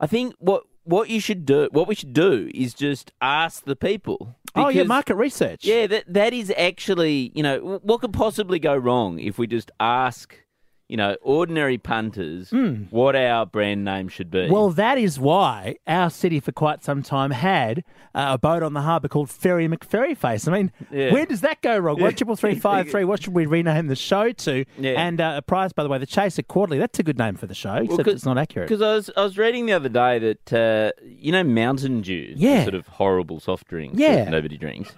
I 0.00 0.06
think 0.06 0.34
what 0.38 0.64
what 0.82 1.08
you 1.08 1.20
should 1.20 1.46
do, 1.46 1.68
what 1.72 1.86
we 1.88 1.94
should 1.94 2.12
do, 2.12 2.50
is 2.54 2.74
just 2.74 3.12
ask 3.22 3.64
the 3.64 3.76
people. 3.76 4.36
oh, 4.56 4.68
yeah, 4.68 4.82
market 4.82 5.14
research. 5.14 5.64
Yeah, 5.64 5.86
that 5.86 6.04
that 6.12 6.34
is 6.34 6.52
actually 6.56 7.32
you 7.34 7.42
know 7.42 7.80
what 7.82 8.00
could 8.00 8.12
possibly 8.12 8.58
go 8.58 8.76
wrong 8.76 9.18
if 9.18 9.38
we 9.38 9.46
just 9.46 9.70
ask 9.78 10.36
you 10.88 10.96
know 10.98 11.16
ordinary 11.22 11.78
punters 11.78 12.52
what 12.90 13.16
our 13.16 13.46
brand 13.46 13.84
name 13.84 14.08
should 14.08 14.30
be. 14.30 14.50
Well, 14.50 14.70
that 14.70 14.98
is 14.98 15.18
why 15.18 15.76
our 15.86 16.10
city 16.10 16.40
for 16.40 16.52
quite 16.52 16.84
some 16.84 17.02
time 17.02 17.30
had 17.30 17.84
uh, 18.14 18.32
a 18.34 18.38
boat 18.38 18.62
on 18.62 18.74
the 18.74 18.82
harbour 18.82 19.08
called 19.08 19.30
Ferry 19.30 19.66
McFerryface. 19.66 20.46
I 20.46 20.52
mean, 20.52 20.72
Yeah. 20.92 21.12
where 21.12 21.24
does 21.26 21.40
that 21.40 21.62
go 21.62 21.78
wrong? 21.78 22.00
What 22.00 22.16
triple 22.18 22.36
three 22.36 22.54
five 22.58 22.90
three? 22.90 23.04
What 23.04 23.22
should 23.22 23.34
we 23.34 23.46
rename 23.46 23.86
the 23.86 23.96
show 23.96 24.30
to? 24.32 24.64
Yeah. 24.78 24.90
And 24.92 25.20
uh, 25.20 25.34
a 25.38 25.42
prize, 25.42 25.72
by 25.72 25.82
the 25.84 25.88
way, 25.88 25.98
the 25.98 26.06
Chaser 26.06 26.42
Quarterly. 26.42 26.78
That's 26.78 26.98
a 26.98 27.02
good 27.02 27.18
name 27.18 27.36
for 27.36 27.46
the 27.46 27.54
show, 27.54 27.74
except 27.76 28.04
'cause- 28.04 28.14
it's 28.14 28.24
not 28.26 28.36
accurate. 28.38 28.68
Because 28.68 28.82
I 28.82 28.94
was 28.94 29.10
I 29.16 29.22
was 29.22 29.38
reading 29.38 29.66
the 29.66 29.72
other 29.72 29.88
day 29.88 30.18
that 30.18 30.52
uh, 30.52 30.92
you 31.02 31.32
know 31.32 31.42
Mountain 31.44 32.02
Dew, 32.02 32.34
Yeah. 32.36 32.62
sort 32.64 32.74
of 32.74 32.86
horrible 32.88 33.40
soft 33.40 33.68
drink 33.68 33.94
Yeah. 33.96 34.16
that 34.24 34.30
nobody 34.30 34.58
drinks. 34.58 34.94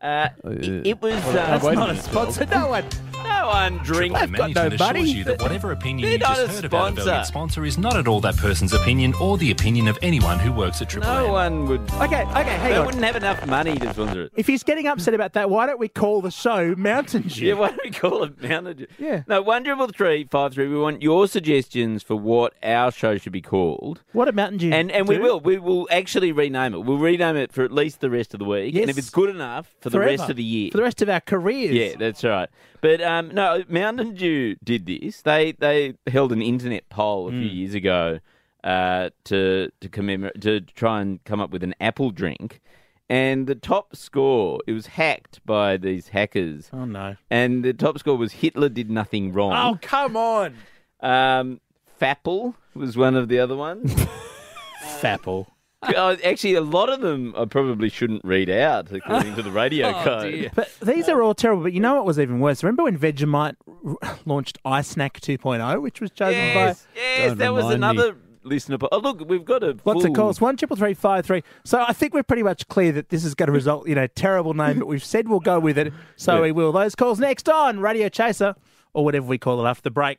Uh, 0.00 0.28
it, 0.44 0.86
it 0.86 1.02
was 1.02 1.14
uh, 1.14 1.32
That's 1.32 1.64
not 1.64 1.90
a 1.90 1.96
sponsor. 1.96 2.46
No 2.46 2.68
one. 2.68 2.84
No 3.24 3.48
one 3.48 3.78
drinks. 3.78 4.20
I've 4.20 4.32
got 4.32 4.50
no 4.50 4.54
Management 4.62 4.78
money. 4.80 5.00
assures 5.02 5.14
you 5.14 5.24
that 5.24 5.40
whatever 5.42 5.72
opinion 5.72 6.10
you 6.10 6.18
just 6.18 6.28
not 6.30 6.38
a 6.38 6.48
heard 6.52 6.64
about 6.64 6.88
a 6.88 6.92
sponsor. 6.92 7.04
valued 7.10 7.26
sponsor 7.26 7.64
is 7.64 7.78
not 7.78 7.96
at 7.96 8.08
all 8.08 8.20
that 8.20 8.36
person's 8.36 8.72
opinion 8.72 9.14
or 9.20 9.38
the 9.38 9.50
opinion 9.50 9.88
of 9.88 9.98
anyone 10.02 10.38
who 10.38 10.52
works 10.52 10.80
at 10.82 10.88
Triple 10.90 11.08
No 11.10 11.24
M. 11.26 11.32
one 11.32 11.66
would. 11.68 11.80
Okay, 11.92 12.22
okay, 12.22 12.42
hang 12.42 12.70
They 12.70 12.76
on. 12.76 12.86
wouldn't 12.86 13.04
have 13.04 13.16
enough 13.16 13.46
money 13.46 13.76
to 13.76 13.92
sponsor 13.92 14.22
it. 14.24 14.32
If 14.36 14.46
he's 14.46 14.62
getting 14.62 14.86
upset 14.86 15.14
about 15.14 15.32
that, 15.34 15.50
why 15.50 15.66
don't 15.66 15.78
we 15.80 15.88
call 15.88 16.20
the 16.20 16.30
show 16.30 16.74
Mountain 16.76 17.22
Dew? 17.22 17.46
Yeah, 17.46 17.54
why 17.54 17.68
don't 17.68 17.80
we 17.84 17.90
call 17.90 18.24
it 18.24 18.40
Mountain 18.42 18.76
Dew? 18.78 18.86
Yeah. 18.98 19.22
No, 19.26 19.42
one 19.42 19.64
triple 19.64 19.88
three 19.88 20.26
five 20.30 20.54
three. 20.54 20.68
We 20.68 20.78
want 20.78 21.02
your 21.02 21.26
suggestions 21.28 22.02
for 22.02 22.16
what 22.16 22.54
our 22.62 22.90
show 22.90 23.16
should 23.18 23.32
be 23.32 23.42
called. 23.42 24.02
What 24.12 24.28
a 24.28 24.32
Mountain 24.32 24.58
Dew 24.58 24.72
And 24.72 24.90
and 24.90 25.08
we 25.08 25.16
do? 25.16 25.22
will. 25.22 25.40
We 25.40 25.58
will 25.58 25.88
actually 25.90 26.32
rename 26.32 26.74
it. 26.74 26.80
We'll 26.80 26.98
rename 26.98 27.36
it 27.36 27.52
for 27.52 27.64
at 27.64 27.72
least 27.72 28.00
the 28.00 28.10
rest 28.10 28.34
of 28.34 28.38
the 28.38 28.44
week. 28.46 28.74
And 28.74 28.90
if 28.90 28.98
it's 28.98 29.10
good 29.10 29.30
enough 29.30 29.74
for 29.80 29.90
the 29.90 29.98
Forever. 29.98 30.10
rest 30.10 30.30
of 30.30 30.36
the 30.36 30.42
year. 30.44 30.70
For 30.70 30.78
the 30.78 30.82
rest 30.82 31.02
of 31.02 31.08
our 31.08 31.20
careers. 31.20 31.72
Yeah, 31.74 31.96
that's 31.98 32.24
right. 32.24 32.48
But 32.86 33.00
um, 33.02 33.28
no, 33.34 33.64
Mountain 33.68 34.14
Dew 34.14 34.54
did 34.62 34.86
this. 34.86 35.22
They 35.22 35.52
they 35.52 35.94
held 36.06 36.30
an 36.30 36.40
internet 36.42 36.88
poll 36.88 37.26
a 37.28 37.30
few 37.32 37.48
Hmm. 37.50 37.56
years 37.56 37.74
ago 37.74 38.20
uh, 38.62 39.10
to 39.24 39.70
to 39.80 39.88
commemorate 39.88 40.40
to 40.42 40.60
try 40.60 41.00
and 41.00 41.22
come 41.24 41.40
up 41.40 41.50
with 41.50 41.64
an 41.64 41.74
apple 41.80 42.10
drink, 42.12 42.60
and 43.08 43.48
the 43.48 43.56
top 43.56 43.96
score 43.96 44.60
it 44.68 44.72
was 44.72 44.86
hacked 44.86 45.40
by 45.44 45.76
these 45.76 46.08
hackers, 46.08 46.70
Oh 46.72 46.84
no. 46.84 47.16
and 47.28 47.64
the 47.64 47.72
top 47.72 47.98
score 47.98 48.16
was 48.16 48.32
Hitler 48.34 48.68
did 48.68 48.88
nothing 48.90 49.32
wrong. 49.32 49.52
Oh 49.52 49.78
come 49.82 50.16
on. 50.16 50.54
Um, 51.00 51.60
Fapple 52.00 52.54
was 52.74 52.96
one 52.96 53.16
of 53.16 53.26
the 53.28 53.38
other 53.40 53.56
ones. 53.56 53.92
Fapple. 55.00 55.46
Oh, 55.94 56.16
actually, 56.24 56.54
a 56.54 56.60
lot 56.60 56.88
of 56.90 57.00
them 57.00 57.34
I 57.36 57.44
probably 57.44 57.88
shouldn't 57.88 58.24
read 58.24 58.50
out 58.50 58.90
according 58.92 59.34
to 59.36 59.42
the 59.42 59.50
radio 59.50 59.88
oh, 59.96 60.02
code. 60.02 60.50
But 60.54 60.70
these 60.82 61.08
are 61.08 61.22
all 61.22 61.34
terrible. 61.34 61.62
But 61.64 61.72
you 61.72 61.80
know 61.80 61.94
what 61.96 62.06
was 62.06 62.18
even 62.18 62.40
worse? 62.40 62.62
Remember 62.64 62.84
when 62.84 62.98
Vegemite 62.98 63.56
r- 64.02 64.18
launched 64.24 64.58
iSnack 64.64 65.12
2.0, 65.20 65.80
which 65.82 66.00
was 66.00 66.10
chosen 66.10 66.34
Yes, 66.34 66.54
by. 66.94 67.00
yes, 67.00 67.28
Don't 67.28 67.38
that 67.38 67.52
was 67.52 67.64
remind 67.72 67.80
me. 67.98 68.02
another 68.04 68.18
listener. 68.42 68.78
po- 68.78 68.88
Oh, 68.92 68.98
look, 68.98 69.28
we've 69.28 69.44
got 69.44 69.62
a 69.62 69.76
What's 69.84 70.02
full... 70.02 70.10
it 70.10 70.14
called? 70.14 70.40
One 70.40 70.56
triple 70.56 70.76
three 70.76 70.94
five 70.94 71.24
three. 71.26 71.42
So 71.64 71.84
I 71.86 71.92
think 71.92 72.14
we're 72.14 72.22
pretty 72.22 72.42
much 72.42 72.66
clear 72.68 72.92
that 72.92 73.08
this 73.10 73.24
is 73.24 73.34
going 73.34 73.48
to 73.48 73.52
result 73.52 73.86
in 73.86 73.98
a 73.98 74.08
terrible 74.08 74.54
name, 74.54 74.78
but 74.78 74.86
we've 74.88 75.04
said 75.04 75.28
we'll 75.28 75.40
go 75.40 75.58
with 75.60 75.78
it, 75.78 75.92
so 76.16 76.36
Yeah. 76.36 76.40
we 76.42 76.52
will. 76.52 76.72
Those 76.72 76.94
calls 76.94 77.18
next 77.20 77.48
on 77.48 77.80
Radio 77.80 78.08
Chaser 78.08 78.54
or 78.94 79.04
whatever 79.04 79.26
we 79.26 79.38
call 79.38 79.64
it 79.64 79.68
after 79.68 79.82
the 79.82 79.90
break. 79.90 80.18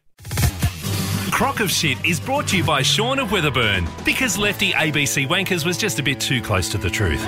Crock 1.38 1.60
of 1.60 1.70
Shit 1.70 2.04
is 2.04 2.20
brought 2.20 2.48
to 2.48 2.58
you 2.58 2.64
by 2.64 2.82
Sean 2.82 3.20
of 3.20 3.28
Witherburn 3.28 3.88
because 4.04 4.40
Lefty 4.40 4.72
ABC 4.72 5.28
Wankers 5.28 5.68
was 5.68 5.78
just 5.78 6.00
a 6.00 6.02
bit 6.02 6.20
too 6.20 6.42
close 6.42 6.68
to 6.70 6.80
the 6.80 6.90
truth. 6.90 7.24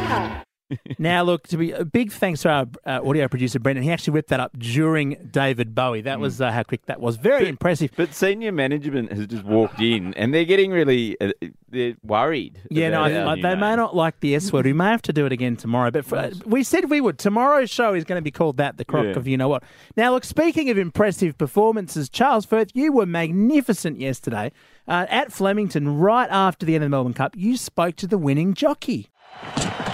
Now, 0.97 1.23
look, 1.23 1.47
to 1.47 1.57
be 1.57 1.71
a 1.71 1.83
big 1.83 2.11
thanks 2.11 2.41
to 2.43 2.49
our 2.49 2.67
uh, 2.85 3.01
audio 3.03 3.27
producer 3.27 3.59
Brendan. 3.59 3.83
He 3.83 3.91
actually 3.91 4.13
whipped 4.13 4.29
that 4.29 4.39
up 4.39 4.57
during 4.57 5.29
David 5.31 5.73
Bowie. 5.73 6.01
That 6.01 6.19
was 6.19 6.41
uh, 6.41 6.51
how 6.51 6.63
quick 6.63 6.85
that 6.85 6.99
was. 6.99 7.15
Very 7.17 7.47
impressive. 7.47 7.91
But 7.95 8.13
senior 8.13 8.51
management 8.51 9.11
has 9.11 9.27
just 9.27 9.43
walked 9.43 9.79
in, 9.79 10.13
and 10.15 10.33
they're 10.33 10.45
getting 10.45 10.71
really 10.71 11.19
uh, 11.19 11.31
they're 11.69 11.95
worried. 12.03 12.61
Yeah, 12.69 12.89
no, 12.89 13.01
I, 13.01 13.13
our 13.13 13.27
I, 13.27 13.35
new 13.35 13.41
they 13.41 13.55
may 13.55 13.75
not 13.75 13.95
like 13.95 14.19
the 14.19 14.35
S 14.35 14.51
word. 14.53 14.65
We 14.65 14.73
may 14.73 14.85
have 14.89 15.01
to 15.03 15.13
do 15.13 15.25
it 15.25 15.31
again 15.31 15.55
tomorrow. 15.55 15.91
But 15.91 16.05
for, 16.05 16.29
we 16.45 16.63
said 16.63 16.89
we 16.89 17.01
would. 17.01 17.17
Tomorrow's 17.17 17.69
show 17.69 17.93
is 17.93 18.03
going 18.03 18.19
to 18.19 18.23
be 18.23 18.31
called 18.31 18.57
that, 18.57 18.77
the 18.77 18.85
crock 18.85 19.05
Yeah. 19.05 19.11
of 19.11 19.27
you 19.27 19.37
know 19.37 19.49
what. 19.49 19.63
Now, 19.95 20.11
look, 20.11 20.23
speaking 20.23 20.69
of 20.69 20.77
impressive 20.77 21.37
performances, 21.37 22.09
Charles 22.09 22.45
Firth, 22.45 22.71
you 22.73 22.91
were 22.91 23.05
magnificent 23.05 23.99
yesterday 23.99 24.51
uh, 24.87 25.05
at 25.09 25.31
Flemington 25.31 25.97
right 25.97 26.29
after 26.29 26.65
the 26.65 26.75
end 26.75 26.83
of 26.83 26.87
the 26.87 26.95
Melbourne 26.95 27.13
Cup. 27.13 27.35
You 27.35 27.57
spoke 27.57 27.95
to 27.97 28.07
the 28.07 28.17
winning 28.17 28.53
jockey. 28.53 29.09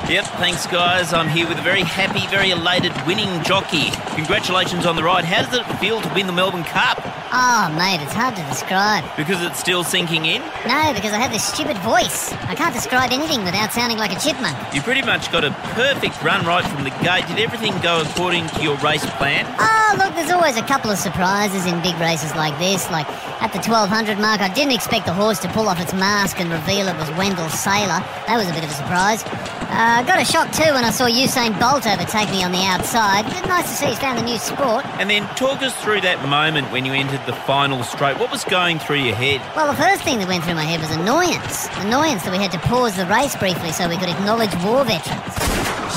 Yep, 0.09 0.25
thanks 0.37 0.67
guys. 0.67 1.13
I'm 1.13 1.27
here 1.27 1.47
with 1.47 1.57
a 1.57 1.61
very 1.61 1.81
happy, 1.81 2.27
very 2.27 2.51
elated 2.51 2.93
winning 3.07 3.43
jockey. 3.43 3.89
Congratulations 4.15 4.85
on 4.85 4.95
the 4.95 5.03
ride. 5.03 5.25
How 5.25 5.41
does 5.41 5.59
it 5.59 5.65
feel 5.77 5.99
to 6.01 6.13
win 6.13 6.27
the 6.27 6.33
Melbourne 6.33 6.63
Cup? 6.63 7.24
Oh, 7.37 7.67
mate, 7.75 7.99
it's 7.99 8.13
hard 8.13 8.33
to 8.37 8.43
describe. 8.47 9.03
Because 9.17 9.43
it's 9.43 9.59
still 9.59 9.83
sinking 9.83 10.23
in? 10.23 10.39
No, 10.63 10.95
because 10.95 11.11
I 11.11 11.19
have 11.19 11.33
this 11.33 11.43
stupid 11.43 11.75
voice. 11.79 12.31
I 12.47 12.55
can't 12.55 12.73
describe 12.73 13.11
anything 13.11 13.43
without 13.43 13.73
sounding 13.73 13.97
like 13.97 14.15
a 14.15 14.19
chipmunk. 14.23 14.55
You 14.73 14.79
pretty 14.79 15.01
much 15.01 15.29
got 15.33 15.43
a 15.43 15.51
perfect 15.75 16.23
run 16.23 16.45
right 16.45 16.63
from 16.63 16.85
the 16.85 16.95
gate. 17.03 17.27
Did 17.27 17.39
everything 17.43 17.75
go 17.83 17.99
according 17.99 18.47
to 18.55 18.63
your 18.63 18.77
race 18.77 19.05
plan? 19.19 19.43
Oh, 19.59 19.95
look, 19.99 20.15
there's 20.15 20.31
always 20.31 20.55
a 20.55 20.63
couple 20.63 20.89
of 20.89 20.97
surprises 20.97 21.65
in 21.65 21.75
big 21.83 21.99
races 21.99 22.33
like 22.39 22.57
this. 22.57 22.89
Like 22.89 23.07
at 23.43 23.51
the 23.51 23.59
1200 23.59 24.15
mark, 24.17 24.39
I 24.39 24.47
didn't 24.53 24.71
expect 24.71 25.05
the 25.05 25.13
horse 25.13 25.39
to 25.39 25.49
pull 25.49 25.67
off 25.67 25.81
its 25.81 25.91
mask 25.91 26.39
and 26.39 26.49
reveal 26.49 26.87
it 26.87 26.95
was 26.95 27.11
Wendell 27.19 27.49
Sailor. 27.49 27.99
That 28.31 28.39
was 28.39 28.47
a 28.47 28.53
bit 28.55 28.63
of 28.63 28.71
a 28.71 28.77
surprise. 28.79 29.27
Uh, 29.75 30.03
got 30.03 30.21
a 30.21 30.25
shock 30.25 30.51
too 30.53 30.71
when 30.71 30.85
I 30.85 30.91
saw 30.91 31.03
Usain 31.03 31.51
Bolt 31.59 31.85
overtake 31.85 32.29
me 32.29 32.43
on 32.45 32.53
the 32.53 32.63
outside. 32.63 33.25
Nice 33.47 33.67
to 33.67 33.75
see 33.75 33.85
he's 33.87 33.99
found 33.99 34.19
a 34.19 34.23
new 34.23 34.37
sport. 34.37 34.85
And 35.01 35.09
then 35.09 35.27
talk 35.35 35.61
us 35.61 35.75
through 35.83 36.01
that 36.01 36.23
moment 36.29 36.71
when 36.71 36.85
you 36.85 36.93
entered 36.93 37.24
the 37.25 37.33
final 37.33 37.83
straight. 37.83 38.19
What 38.19 38.31
was 38.31 38.43
going 38.43 38.79
through 38.79 38.97
your 38.97 39.15
head? 39.15 39.41
Well, 39.55 39.67
the 39.67 39.77
first 39.81 40.03
thing 40.03 40.19
that 40.19 40.27
went 40.27 40.43
through 40.43 40.55
my 40.55 40.63
head 40.63 40.79
was 40.79 40.91
annoyance. 40.91 41.67
Annoyance 41.77 42.23
that 42.23 42.31
we 42.31 42.37
had 42.37 42.51
to 42.51 42.59
pause 42.59 42.95
the 42.95 43.05
race 43.05 43.35
briefly 43.35 43.71
so 43.71 43.89
we 43.89 43.97
could 43.97 44.09
acknowledge 44.09 44.53
war 44.63 44.83
veterans. 44.83 45.33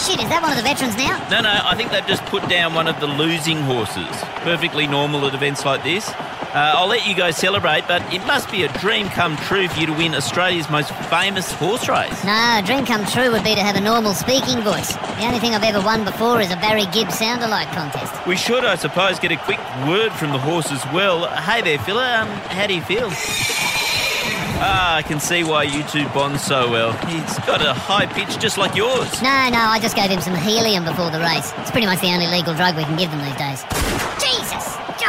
Shit, 0.05 0.23
is 0.23 0.29
that 0.29 0.41
one 0.43 0.53
of 0.53 0.57
the 0.57 0.63
veterans 0.63 0.97
now? 0.97 1.19
No, 1.29 1.41
no, 1.41 1.61
I 1.65 1.75
think 1.75 1.91
they've 1.91 2.07
just 2.07 2.25
put 2.27 2.49
down 2.49 2.75
one 2.75 2.89
of 2.89 3.01
the 3.01 3.07
losing 3.07 3.59
horses. 3.63 4.09
Perfectly 4.45 4.87
normal 4.87 5.27
at 5.27 5.35
events 5.35 5.65
like 5.65 5.83
this. 5.83 6.09
Uh, 6.55 6.73
I'll 6.77 6.89
let 6.89 7.07
you 7.07 7.15
guys 7.15 7.37
celebrate, 7.37 7.87
but 7.87 8.01
it 8.13 8.25
must 8.27 8.51
be 8.51 8.63
a 8.65 8.73
dream 8.79 9.09
come 9.09 9.37
true 9.37 9.69
for 9.69 9.79
you 9.79 9.87
to 9.87 9.93
win 9.93 10.15
Australia's 10.15 10.71
most 10.71 10.91
famous 11.11 11.53
horse 11.53 11.89
race. 11.89 12.25
No, 12.25 12.33
a 12.33 12.63
dream 12.65 12.87
come 12.87 13.05
true 13.05 13.31
would 13.31 13.45
be 13.45 13.55
to 13.55 13.61
have 13.61 13.77
a 13.77 13.81
normal 13.81 14.15
speaking 14.15 14.63
voice. 14.63 14.97
The 14.97 15.25
only 15.27 15.41
thing 15.41 15.55
I've 15.55 15.63
ever 15.63 15.85
won 15.85 16.05
before 16.05 16.41
is 16.41 16.51
a 16.51 16.57
Barry 16.57 16.87
Gibb 16.87 17.13
sound-alike 17.13 17.69
contest. 17.73 18.27
We 18.27 18.37
should, 18.37 18.65
I 18.65 18.77
suppose, 18.77 19.19
get 19.19 19.31
a 19.31 19.37
quick 19.37 19.59
word 19.87 20.11
from 20.13 20.31
the 20.31 20.39
horse 20.39 20.73
as 20.73 20.83
well. 20.87 21.27
Hey 21.29 21.61
there, 21.61 21.79
fella. 21.79 22.23
Um, 22.23 22.29
how 22.29 22.67
do 22.67 22.75
you 22.75 22.83
feel? 22.83 23.11
Ah, 24.61 24.97
I 24.97 25.03
can 25.03 25.21
see 25.21 25.45
why 25.45 25.65
you 25.65 25.85
two 25.85 26.09
bond 26.09 26.41
so 26.41 26.71
well. 26.71 26.93
He's 27.07 27.39
got 27.41 27.61
a 27.65 27.75
high 27.75 28.07
pitch 28.07 28.41
just 28.41 28.59
like 28.59 28.75
yours. 28.75 29.23
No, 29.23 29.49
no, 29.51 29.61
I 29.61 29.79
just 29.81 29.95
gave 29.95 30.11
him 30.11 30.21
some 30.21 30.35
helium 30.35 30.85
before 30.85 31.11
the 31.11 31.21
race. 31.21 31.53
It's 31.59 31.71
pretty 31.71 31.87
much 31.87 32.01
the 32.01 32.09
only 32.09 32.27
legal 32.27 32.55
drug 32.55 32.75
we 32.75 32.83
can 32.85 32.97
give 32.97 33.11
them 33.11 33.21
these 33.23 33.37
days. 33.37 33.63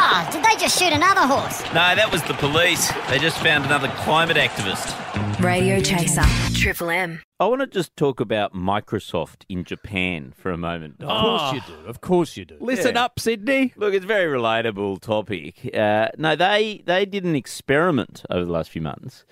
Jesus! 0.09 0.33
Did 0.35 0.43
they 0.43 0.55
just 0.59 0.79
shoot 0.79 0.93
another 0.93 1.21
horse? 1.27 1.61
No, 1.73 1.95
that 1.95 2.11
was 2.11 2.21
the 2.23 2.33
police. 2.35 2.91
They 3.09 3.19
just 3.19 3.37
found 3.39 3.65
another 3.65 3.87
climate 3.97 4.37
activist. 4.37 4.95
Radio 5.39 5.79
Chaser. 5.81 6.23
Triple 6.53 6.89
M. 6.89 7.21
I 7.39 7.45
want 7.45 7.61
to 7.61 7.67
just 7.67 7.95
talk 7.95 8.19
about 8.19 8.53
Microsoft 8.53 9.43
in 9.47 9.63
Japan 9.63 10.33
for 10.35 10.51
a 10.51 10.57
moment. 10.57 11.01
Of 11.01 11.07
course 11.07 11.53
you 11.53 11.61
do. 11.67 11.87
Of 11.87 12.01
course 12.01 12.37
you 12.37 12.45
do. 12.45 12.57
Listen 12.59 12.95
Yeah. 12.95 13.05
up, 13.05 13.19
Sydney. 13.19 13.73
Look, 13.77 13.93
it's 13.93 14.03
a 14.03 14.07
very 14.07 14.25
relatable 14.37 14.99
topic. 15.01 15.73
Uh, 15.73 16.09
no, 16.17 16.35
they 16.35 16.83
they 16.85 17.05
did 17.05 17.23
an 17.23 17.35
experiment 17.35 18.23
over 18.29 18.45
the 18.45 18.51
last 18.51 18.69
few 18.69 18.81
months 18.81 19.23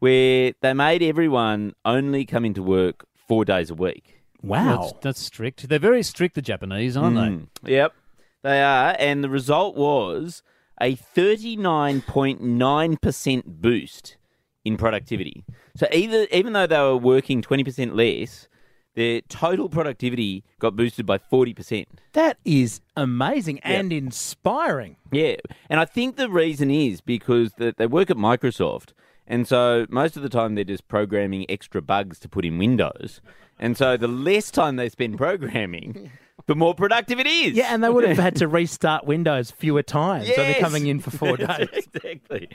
where 0.00 0.52
they 0.60 0.74
made 0.74 1.02
everyone 1.02 1.74
only 1.84 2.24
come 2.24 2.44
into 2.44 2.62
work 2.62 3.04
four 3.28 3.44
days 3.44 3.70
a 3.70 3.74
week. 3.74 4.22
Wow. 4.42 4.76
That's, 4.82 4.92
that's 5.02 5.20
strict. 5.20 5.68
They're 5.68 5.78
very 5.78 6.02
strict, 6.02 6.34
the 6.34 6.42
Japanese, 6.42 6.96
aren't 6.96 7.16
Mm. 7.16 7.46
Yep, 7.64 7.94
they 8.44 8.62
are, 8.62 8.94
and 8.98 9.24
the 9.24 9.30
result 9.30 9.74
was 9.74 10.42
a 10.80 10.94
thirty 10.94 11.56
nine 11.56 12.02
point 12.02 12.42
nine 12.42 12.98
percent 12.98 13.62
boost 13.62 14.18
in 14.64 14.76
productivity. 14.76 15.44
So 15.74 15.88
either 15.90 16.26
even 16.30 16.52
though 16.52 16.66
they 16.66 16.78
were 16.78 16.96
working 16.96 17.40
twenty 17.40 17.64
percent 17.64 17.96
less, 17.96 18.46
their 18.94 19.22
total 19.22 19.70
productivity 19.70 20.44
got 20.58 20.76
boosted 20.76 21.06
by 21.06 21.16
forty 21.16 21.54
percent. 21.54 21.88
That 22.12 22.36
is 22.44 22.82
amazing 22.96 23.60
and 23.60 23.90
inspiring. 23.92 24.96
Yeah, 25.10 25.36
and 25.70 25.80
I 25.80 25.86
think 25.86 26.16
the 26.16 26.28
reason 26.28 26.70
is 26.70 27.00
because 27.00 27.52
they 27.54 27.86
work 27.86 28.10
at 28.10 28.18
Microsoft, 28.18 28.90
and 29.26 29.48
so 29.48 29.86
most 29.88 30.18
of 30.18 30.22
the 30.22 30.28
time 30.28 30.54
they're 30.54 30.64
just 30.64 30.86
programming 30.86 31.46
extra 31.48 31.80
bugs 31.80 32.18
to 32.20 32.28
put 32.28 32.44
in 32.44 32.58
Windows, 32.58 33.22
and 33.58 33.74
so 33.74 33.96
the 33.96 34.06
less 34.06 34.50
time 34.50 34.76
they 34.76 34.90
spend 34.90 35.16
programming, 35.16 36.10
the 36.46 36.54
more 36.54 36.74
productive 36.74 37.18
it 37.20 37.26
is. 37.26 37.54
Yeah, 37.54 37.72
and 37.74 37.82
they 37.82 37.88
would 37.88 38.06
have 38.06 38.18
had 38.18 38.36
to 38.36 38.48
restart 38.58 39.04
Windows 39.06 39.50
fewer 39.50 39.82
times. 39.82 40.26
Yes. 40.28 40.36
So 40.36 40.42
they're 40.42 40.60
coming 40.60 40.86
in 40.86 41.00
for 41.00 41.10
four 41.10 41.36
days. 41.38 41.68
exactly. 41.72 42.48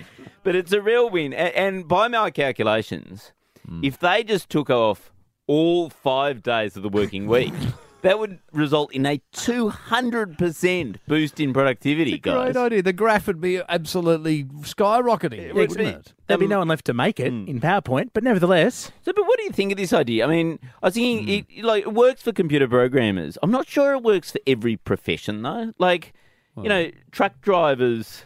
But 0.44 0.56
it's 0.56 0.72
a 0.74 0.82
real 0.82 1.10
win, 1.10 1.34
a- 1.34 1.36
and 1.58 1.88
by 1.88 2.08
my 2.08 2.32
calculations, 2.32 3.32
Hmm. 3.68 3.82
if 3.84 4.00
they 4.00 4.24
just 4.24 4.50
took 4.50 4.70
off 4.70 5.12
all 5.48 5.90
five 5.90 6.42
days 6.44 6.78
of 6.78 6.84
the 6.84 6.90
working 6.90 7.28
week. 7.28 7.54
That 8.02 8.18
would 8.18 8.40
result 8.54 8.94
in 8.94 9.06
a 9.06 9.22
200% 9.36 10.96
boost 11.08 11.40
in 11.40 11.52
productivity, 11.54 12.18
guys. 12.18 12.54
Great 12.54 12.56
idea. 12.66 12.82
The 12.82 12.94
graph 12.94 13.28
would 13.28 13.42
be 13.42 13.62
absolutely 13.68 14.46
skyrocketing, 14.46 15.48
would 15.54 15.70
wouldn't 15.70 15.78
be. 15.78 15.86
it? 15.86 16.14
There'd 16.28 16.40
be 16.40 16.46
Um, 16.46 16.50
no 16.52 16.60
one 16.60 16.68
left 16.70 16.86
to 16.86 16.94
make 16.94 17.20
it 17.20 17.28
in 17.28 17.60
PowerPoint, 17.60 18.12
but 18.14 18.24
nevertheless, 18.24 18.92
So, 19.04 19.12
but 19.14 19.26
what 19.26 19.38
do 19.38 19.44
you 19.44 19.52
think 19.52 19.72
of 19.74 19.78
this 19.78 19.92
idea? 19.92 20.26
I 20.26 20.30
mean, 20.30 20.60
I 20.82 20.88
was 20.88 20.94
thinking 20.94 21.24
Hmm. 21.26 21.30
it, 21.30 21.46
it, 21.60 21.66
like 21.66 21.84
it 21.84 21.94
works 21.94 22.22
for 22.22 22.32
computer 22.32 22.68
programmers. 22.68 23.38
I'm 23.44 23.52
not 23.52 23.68
sure 23.68 23.94
it 23.94 24.04
works 24.04 24.32
for 24.32 24.40
every 24.48 24.78
profession 24.78 25.42
though. 25.42 25.74
Like, 25.78 26.14
you 26.62 26.70
know, 26.70 26.92
truck 27.12 27.42
drivers. 27.42 28.24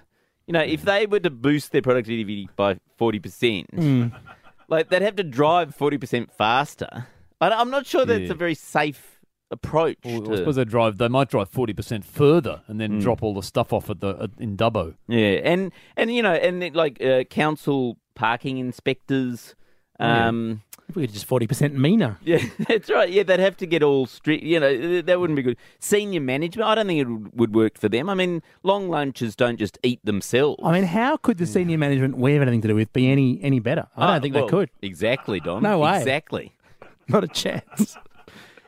You 0.48 0.54
know, 0.54 0.62
if 0.62 0.84
they 0.84 1.06
were 1.06 1.20
to 1.22 1.30
boost 1.30 1.72
their 1.72 1.82
productivity 1.82 2.50
by 2.56 2.78
forty 2.98 3.20
percent, 3.20 3.68
Hmm. 3.74 4.08
like 4.68 4.90
they'd 4.90 5.02
have 5.02 5.16
to 5.16 5.24
drive 5.24 5.74
forty 5.76 5.98
percent 5.98 6.32
faster. 6.32 7.08
I, 7.40 7.50
I'm 7.50 7.70
not 7.70 7.86
sure 7.86 8.06
that's 8.06 8.24
Yeah. 8.26 8.32
a 8.32 8.36
very 8.36 8.56
safe 8.56 9.13
approach. 9.54 9.98
Well, 10.04 10.34
I 10.34 10.36
suppose 10.38 10.56
they 10.58 10.66
drive. 10.66 10.98
They 10.98 11.08
might 11.08 11.30
drive 11.30 11.50
forty 11.50 11.74
percent 11.74 12.04
further 12.06 12.62
and 12.68 12.80
then 12.82 13.00
drop 13.00 13.24
all 13.24 13.34
the 13.34 13.44
stuff 13.44 13.72
off 13.72 13.90
at 13.90 14.02
the 14.02 14.10
at, 14.24 14.32
in 14.40 14.58
Dubbo. 14.58 14.96
Yeah, 15.08 15.40
and 15.44 15.72
and 15.96 16.14
you 16.14 16.22
know, 16.22 16.34
and 16.34 16.64
it, 16.64 16.76
like 16.76 17.02
uh, 17.02 17.24
council 17.26 17.98
parking 18.16 18.58
inspectors. 18.58 19.56
Yeah. 20.00 20.28
Um, 20.28 20.64
if 20.90 20.98
we 20.98 21.04
could 21.04 21.14
just 21.14 21.30
40% 21.30 21.74
meaner. 21.76 22.18
Yeah, 22.26 22.40
that's 22.68 22.90
right. 22.90 23.10
Yeah, 23.10 23.24
they'd 23.24 23.40
have 23.40 23.56
to 23.58 23.66
get 23.66 23.84
all 23.84 24.06
strict. 24.06 24.44
You 24.44 24.60
know, 24.60 25.02
that 25.02 25.18
wouldn't 25.20 25.38
be 25.38 25.42
good. 25.44 25.56
Senior 25.80 26.20
management, 26.20 26.68
I 26.68 26.76
don't 26.76 26.88
think 26.88 27.00
it 27.00 27.06
would- 27.08 27.32
would 27.40 27.56
work 27.56 27.78
for 27.78 27.88
them. 27.88 28.10
I 28.10 28.14
mean, 28.16 28.42
long 28.64 28.90
lunches 28.90 29.34
don't 29.36 29.58
just 29.58 29.78
eat 29.82 30.04
themselves. 30.04 30.60
I 30.62 30.74
mean, 30.74 30.84
how 30.84 31.16
could 31.16 31.38
the 31.38 31.46
senior 31.46 31.78
management 31.78 32.18
we 32.18 32.34
have 32.34 32.42
anything 32.42 32.62
to 32.64 32.68
do 32.68 32.76
with 32.76 32.92
be 32.92 33.08
any 33.10 33.40
any 33.42 33.60
better? 33.60 33.88
I 33.96 34.08
don't 34.08 34.10
Ah, 34.16 34.20
think 34.20 34.36
well, 34.36 34.46
they 34.46 34.50
could. 34.50 34.70
Exactly, 34.82 35.40
Dom. 35.40 35.64
No 35.64 35.80
way. 35.80 36.00
Exactly. 36.00 36.52
Not 37.08 37.24
a 37.24 37.28
chance. 37.30 37.96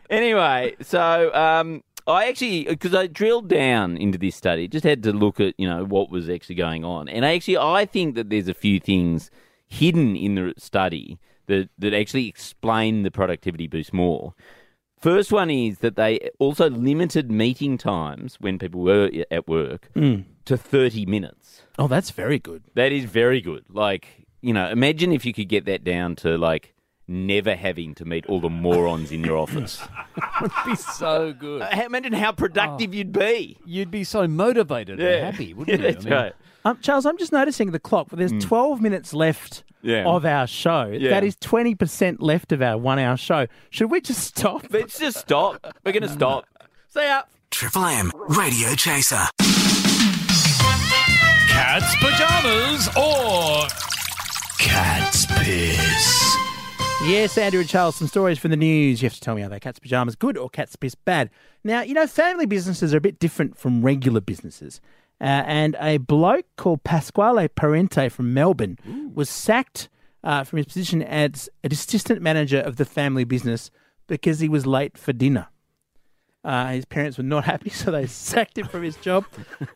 Anyway, 0.09 0.75
so 0.81 1.33
um, 1.33 1.83
I 2.07 2.27
actually 2.27 2.65
because 2.65 2.93
I 2.93 3.07
drilled 3.07 3.47
down 3.49 3.97
into 3.97 4.17
this 4.17 4.35
study, 4.35 4.67
just 4.67 4.83
had 4.83 5.03
to 5.03 5.11
look 5.11 5.39
at 5.39 5.53
you 5.57 5.67
know 5.67 5.83
what 5.85 6.09
was 6.11 6.29
actually 6.29 6.55
going 6.55 6.85
on, 6.85 7.09
and 7.09 7.25
actually 7.25 7.57
I 7.57 7.85
think 7.85 8.15
that 8.15 8.29
there's 8.29 8.47
a 8.47 8.53
few 8.53 8.79
things 8.79 9.31
hidden 9.67 10.15
in 10.15 10.35
the 10.35 10.53
study 10.57 11.17
that, 11.47 11.69
that 11.79 11.93
actually 11.93 12.27
explain 12.27 13.01
the 13.03 13.09
productivity 13.11 13.67
boost 13.67 13.93
more. 13.93 14.35
First 14.99 15.31
one 15.31 15.49
is 15.49 15.79
that 15.79 15.95
they 15.95 16.29
also 16.39 16.69
limited 16.69 17.31
meeting 17.31 17.77
times 17.77 18.37
when 18.39 18.57
people 18.59 18.81
were 18.81 19.09
at 19.31 19.47
work 19.47 19.89
Mm. 19.95 20.25
to 20.45 20.55
30 20.57 21.05
minutes. 21.07 21.63
Oh, 21.79 21.87
that's 21.87 22.11
very 22.11 22.39
good. 22.39 22.63
That 22.75 22.91
is 22.91 23.05
very 23.05 23.41
good. 23.41 23.65
Like, 23.69 24.25
you 24.41 24.53
know, 24.53 24.69
imagine 24.69 25.11
if 25.11 25.25
you 25.25 25.33
could 25.33 25.49
get 25.49 25.65
that 25.65 25.83
down 25.83 26.15
to 26.17 26.37
like 26.37 26.74
never 27.07 27.55
having 27.55 27.93
to 27.95 28.05
meet 28.05 28.25
all 28.27 28.39
the 28.39 28.49
morons 28.49 29.11
in 29.11 29.23
your 29.23 29.37
office. 29.37 29.81
would 30.41 30.51
be 30.65 30.75
so 30.75 31.33
good. 31.33 31.61
Uh, 31.61 31.81
imagine 31.85 32.13
how 32.13 32.31
productive 32.31 32.93
you'd 32.93 33.11
be. 33.11 33.57
You'd 33.65 33.91
be 33.91 34.03
so 34.03 34.27
motivated 34.27 34.99
Yeah. 34.99 35.07
and 35.07 35.25
happy, 35.25 35.53
wouldn't 35.55 35.79
Yeah, 35.79 35.87
you? 35.87 35.93
that's 35.93 36.05
right. 36.05 36.33
Um, 36.65 36.79
Charles, 36.81 37.05
I'm 37.05 37.17
just 37.17 37.31
noticing 37.31 37.71
the 37.71 37.79
clock. 37.79 38.07
There's 38.11 38.31
12 38.43 38.81
minutes 38.81 39.13
left 39.13 39.63
Yeah. 39.83 40.03
of 40.05 40.25
our 40.25 40.47
show. 40.47 40.87
Yeah. 40.91 41.11
That 41.11 41.23
is 41.23 41.35
20% 41.35 42.17
left 42.19 42.51
of 42.51 42.61
our 42.63 42.77
one 42.77 42.97
hour 42.97 43.17
show. 43.17 43.45
Should 43.69 43.91
we 43.91 44.01
just 44.01 44.23
stop? 44.23 44.65
Let's 44.71 44.97
just 44.97 45.19
stop. 45.19 45.63
We're 45.85 45.91
going 45.91 46.01
to 46.03 46.09
stop. 46.09 46.45
See 46.89 47.01
ya. 47.05 47.21
Triple 47.51 47.85
M 47.85 48.11
Radio 48.29 48.73
Chaser. 48.73 49.21
Cat's 51.47 51.95
pajamas 51.97 52.87
or 52.97 53.67
cat's 54.59 55.25
piss. 55.27 56.35
Yes, 57.03 57.37
Andrew 57.37 57.59
and 57.59 57.69
Charles, 57.69 57.97
some 57.97 58.07
stories 58.07 58.39
from 58.39 58.51
the 58.51 58.57
news. 58.57 59.01
You 59.01 59.07
have 59.07 59.13
to 59.15 59.21
tell 59.21 59.35
me 59.35 59.43
are 59.43 59.49
they 59.49 59.59
cat's 59.59 59.79
pajamas 59.79 60.15
good 60.15 60.37
or 60.37 60.49
cat's 60.49 60.75
piss 60.75 60.95
bad? 60.95 61.29
Now, 61.63 61.81
you 61.81 61.93
know, 61.93 62.07
family 62.07 62.45
businesses 62.45 62.93
are 62.93 62.97
a 62.97 63.01
bit 63.01 63.19
different 63.19 63.57
from 63.57 63.83
regular 63.83 64.21
businesses. 64.21 64.81
Uh, 65.21 65.25
and 65.45 65.75
a 65.79 65.97
bloke 65.97 66.45
called 66.57 66.83
Pasquale 66.83 67.47
Parente 67.49 68.09
from 68.11 68.33
Melbourne 68.33 68.77
was 69.13 69.29
sacked 69.29 69.87
uh, 70.23 70.43
from 70.43 70.57
his 70.57 70.65
position 70.65 71.03
as 71.03 71.47
an 71.63 71.71
assistant 71.71 72.21
manager 72.21 72.59
of 72.59 72.77
the 72.77 72.85
family 72.85 73.23
business 73.23 73.69
because 74.07 74.39
he 74.39 74.49
was 74.49 74.65
late 74.65 74.97
for 74.97 75.13
dinner. 75.13 75.47
Uh, 76.43 76.69
his 76.69 76.85
parents 76.85 77.17
were 77.17 77.23
not 77.23 77.43
happy, 77.45 77.69
so 77.69 77.91
they 77.91 78.07
sacked 78.07 78.57
him 78.57 78.67
from 78.67 78.83
his 78.83 78.95
job. 78.97 79.25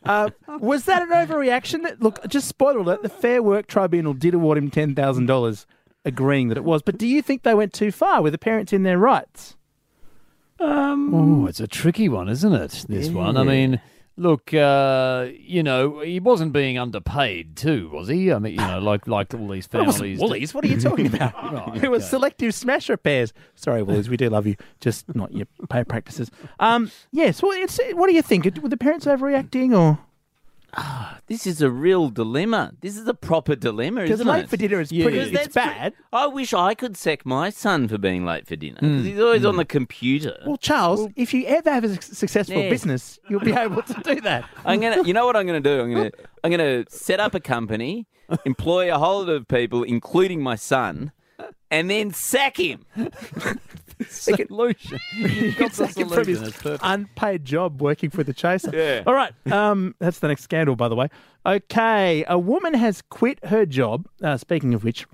Uh, 0.03 0.29
was 0.59 0.85
that 0.85 1.01
an 1.01 1.09
overreaction? 1.09 1.99
Look, 1.99 2.25
just 2.27 2.47
spoiler 2.47 2.93
it. 2.93 3.03
the 3.03 3.09
Fair 3.09 3.43
Work 3.43 3.67
Tribunal 3.67 4.13
did 4.13 4.33
award 4.33 4.57
him 4.57 4.69
ten 4.71 4.93
thousand 4.95 5.25
dollars, 5.25 5.65
agreeing 6.05 6.47
that 6.49 6.57
it 6.57 6.63
was. 6.63 6.81
But 6.81 6.97
do 6.97 7.07
you 7.07 7.21
think 7.21 7.43
they 7.43 7.53
went 7.53 7.73
too 7.73 7.91
far? 7.91 8.21
Were 8.21 8.31
the 8.31 8.37
parents 8.37 8.73
in 8.73 8.83
their 8.83 8.97
rights? 8.97 9.55
Um, 10.59 11.13
Oh, 11.13 11.47
it's 11.47 11.59
a 11.59 11.67
tricky 11.67 12.09
one, 12.09 12.27
isn't 12.29 12.53
it? 12.53 12.85
This 12.89 13.09
one. 13.09 13.37
I 13.37 13.43
mean, 13.43 13.79
look, 14.17 14.53
uh, 14.53 15.27
you 15.39 15.63
know, 15.63 16.01
he 16.01 16.19
wasn't 16.19 16.51
being 16.51 16.77
underpaid 16.77 17.55
too, 17.55 17.89
was 17.93 18.09
he? 18.09 18.31
I 18.33 18.39
mean, 18.39 18.53
you 18.53 18.59
know, 18.67 18.79
like 18.79 19.07
like 19.07 19.33
all 19.33 19.47
these 19.47 19.65
It 19.67 19.71
families. 19.71 20.19
wasn't 20.19 20.21
Woolies. 20.21 20.53
What 20.53 20.65
are 20.65 20.67
you 20.67 20.79
talking 20.79 21.05
about? 21.13 21.33
Right, 21.53 21.83
It 21.83 21.89
was 21.89 22.03
okay. 22.03 22.09
selective 22.09 22.53
smash 22.53 22.89
repairs. 22.89 23.31
Sorry, 23.55 23.81
Woolies, 23.83 24.09
we 24.09 24.17
do 24.17 24.29
love 24.29 24.45
you, 24.47 24.55
just 24.81 25.13
not 25.15 25.31
your 25.33 25.47
pay 25.69 25.83
practices. 25.85 26.29
Um, 26.59 26.91
yes. 27.11 27.41
Well, 27.41 27.53
it's, 27.53 27.79
what 27.93 28.07
do 28.07 28.13
you 28.13 28.21
think? 28.21 28.45
Were 28.61 28.67
the 28.69 28.77
parents 28.77 29.05
overreacting, 29.05 29.77
or 29.77 29.97
This 31.27 31.45
is 31.47 31.61
a 31.61 31.69
real 31.69 32.09
dilemma. 32.09 32.73
This 32.81 32.97
is 32.97 33.07
a 33.07 33.13
proper 33.13 33.55
dilemma, 33.55 34.01
because 34.01 34.19
isn't 34.21 34.27
late 34.27 34.43
it? 34.45 34.49
for 34.49 34.57
dinner 34.57 34.79
is 34.81 34.89
pretty? 34.89 35.03
Because 35.05 35.27
It's 35.29 35.37
that's 35.37 35.47
pre- 35.53 35.61
bad. 35.63 35.93
I 36.13 36.27
wish 36.27 36.53
I 36.53 36.73
could 36.75 36.95
sack 36.97 37.25
my 37.25 37.49
son 37.49 37.87
for 37.87 37.97
being 37.97 38.25
late 38.25 38.47
for 38.47 38.55
dinner 38.55 38.77
Mm. 38.79 38.81
because 38.97 39.05
he's 39.05 39.19
always 39.19 39.45
on 39.45 39.57
the 39.57 39.65
computer. 39.65 40.37
Well, 40.45 40.57
Charles, 40.57 41.07
if 41.15 41.33
you 41.33 41.45
ever 41.45 41.71
have 41.71 41.83
a 41.83 42.01
successful 42.01 42.61
Yeah. 42.61 42.69
business, 42.69 43.19
you'll 43.29 43.39
be 43.41 43.53
able 43.53 43.81
to 43.83 43.93
do 44.03 44.21
that. 44.21 44.45
I'm 44.65 44.79
gonna. 44.79 45.03
You 45.05 45.13
know 45.13 45.25
what 45.25 45.35
I'm 45.35 45.45
gonna 45.45 45.59
do? 45.59 45.81
I'm 45.81 45.91
gonna. 45.93 46.11
I'm 46.43 46.51
gonna 46.51 46.85
set 46.89 47.19
up 47.19 47.35
a 47.35 47.39
company, 47.39 48.07
employ 48.45 48.93
a 48.93 48.97
whole 48.97 49.19
lot 49.19 49.29
of 49.29 49.47
people, 49.47 49.83
including 49.83 50.41
my 50.41 50.55
son, 50.55 51.11
and 51.69 51.89
then 51.89 52.11
sack 52.11 52.57
him. 52.57 52.85
solution. 54.47 54.99
You've 55.15 55.57
got 55.57 55.71
the 55.71 55.87
Sack 55.87 55.97
him 55.97 56.07
from 56.09 56.23
solution. 56.23 56.43
his 56.43 56.53
It's 56.53 56.61
perfect. 56.61 56.81
unpaid 56.85 57.45
job 57.45 57.81
working 57.81 58.09
for 58.09 58.23
the 58.23 58.33
chaser. 58.33 58.71
Yeah. 58.73 59.03
All 59.07 59.13
right. 59.13 59.33
Um, 59.51 59.95
that's 59.99 60.19
the 60.19 60.27
next 60.27 60.43
scandal, 60.43 60.75
by 60.75 60.87
the 60.89 60.95
way. 60.95 61.07
Okay. 61.45 62.25
A 62.27 62.37
woman 62.39 62.73
has 62.73 63.01
quit 63.01 63.43
her 63.45 63.65
job, 63.65 64.07
uh, 64.23 64.37
speaking 64.37 64.73
of 64.73 64.83
which, 64.83 65.05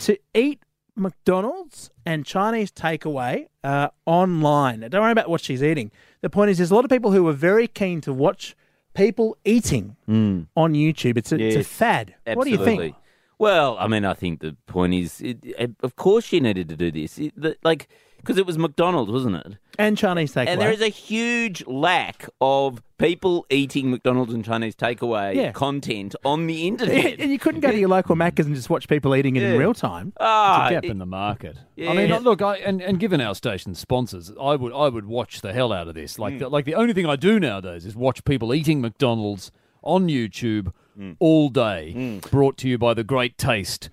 to 0.00 0.18
eat 0.34 0.60
McDonald's 0.96 1.90
and 2.06 2.24
Chinese 2.24 2.70
takeaway 2.72 3.46
uh, 3.64 3.88
online. 4.06 4.80
Now, 4.80 4.88
don't 4.88 5.02
worry 5.02 5.12
about 5.12 5.28
what 5.28 5.40
she's 5.40 5.62
eating. 5.62 5.90
The 6.20 6.30
point 6.30 6.50
is, 6.50 6.58
there's 6.58 6.70
a 6.70 6.74
lot 6.74 6.84
of 6.84 6.90
people 6.90 7.12
who 7.12 7.26
are 7.28 7.32
very 7.32 7.66
keen 7.66 8.00
to 8.02 8.12
watch 8.12 8.54
people 8.94 9.36
eating 9.44 9.96
on 10.08 10.46
YouTube. 10.74 11.16
It's 11.16 11.32
a, 11.32 11.36
it's 11.36 11.54
a 11.54 11.58
Yes, 11.58 11.66
fad. 11.66 12.14
What 12.26 12.44
do 12.44 12.50
you 12.50 12.56
think? 12.58 12.80
Absolutely. 12.80 12.94
Well, 13.38 13.76
I 13.80 13.88
mean, 13.88 14.04
I 14.04 14.14
think 14.14 14.40
the 14.40 14.56
point 14.66 14.94
is, 14.94 15.20
it, 15.20 15.38
it- 15.42 15.74
of 15.82 15.96
course, 15.96 16.24
she 16.26 16.38
needed 16.40 16.68
to 16.68 16.76
do 16.76 16.90
this, 16.92 17.18
it, 17.18 17.32
the, 17.36 17.56
like 17.64 17.88
because 18.22 18.38
it 18.38 18.46
was 18.46 18.56
McDonald's, 18.56 19.10
wasn't 19.10 19.36
it? 19.36 19.56
And 19.78 19.98
Chinese 19.98 20.32
takeaway. 20.32 20.46
And 20.48 20.60
there 20.60 20.70
is 20.72 20.80
a 20.80 20.88
huge 20.88 21.66
lack 21.66 22.28
of 22.40 22.82
people 22.98 23.44
eating 23.50 23.90
McDonald's 23.90 24.32
and 24.32 24.44
Chinese 24.44 24.74
takeaway 24.76 25.34
Yeah. 25.34 25.52
content 25.52 26.14
on 26.24 26.46
the 26.46 26.66
internet. 26.68 27.18
and 27.20 27.30
you 27.30 27.38
couldn't 27.38 27.60
go 27.60 27.70
to 27.70 27.76
your 27.78 27.88
local 27.88 28.14
Macca's 28.16 28.46
and 28.46 28.54
just 28.54 28.70
watch 28.70 28.88
people 28.88 29.14
eating 29.14 29.36
it 29.36 29.42
in 29.42 29.58
real 29.58 29.74
time. 29.74 30.12
Ah, 30.20 30.64
It's 30.66 30.70
a 30.70 30.74
gap 30.74 30.84
it- 30.84 30.90
in 30.90 30.98
the 30.98 31.06
market. 31.06 31.56
Yeah. 31.76 31.90
I 31.90 31.94
mean, 31.94 32.10
look, 32.22 32.40
I, 32.42 32.56
and, 32.58 32.80
and 32.80 32.98
given 33.00 33.20
our 33.20 33.34
station 33.34 33.74
sponsors, 33.74 34.30
I 34.40 34.54
would 34.56 34.72
I 34.72 34.88
would 34.88 35.06
watch 35.06 35.40
the 35.40 35.52
hell 35.52 35.72
out 35.72 35.88
of 35.88 35.94
this. 35.94 36.14
Mm. 36.14 36.18
Like 36.18 36.38
the, 36.38 36.48
like 36.48 36.64
the 36.64 36.74
only 36.74 36.92
thing 36.94 37.06
I 37.06 37.16
do 37.16 37.40
nowadays 37.40 37.84
is 37.84 37.96
watch 37.96 38.24
people 38.24 38.54
eating 38.54 38.80
McDonald's 38.80 39.50
on 39.82 40.06
YouTube 40.08 40.72
Mm. 40.98 41.16
all 41.20 41.48
day, 41.48 42.20
brought 42.30 42.58
to 42.58 42.68
you 42.68 42.76
by 42.76 42.92
the 42.92 43.02
great 43.02 43.38
taste 43.38 43.88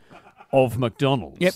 of 0.52 0.78
McDonald's. 0.78 1.38
Yep. 1.40 1.54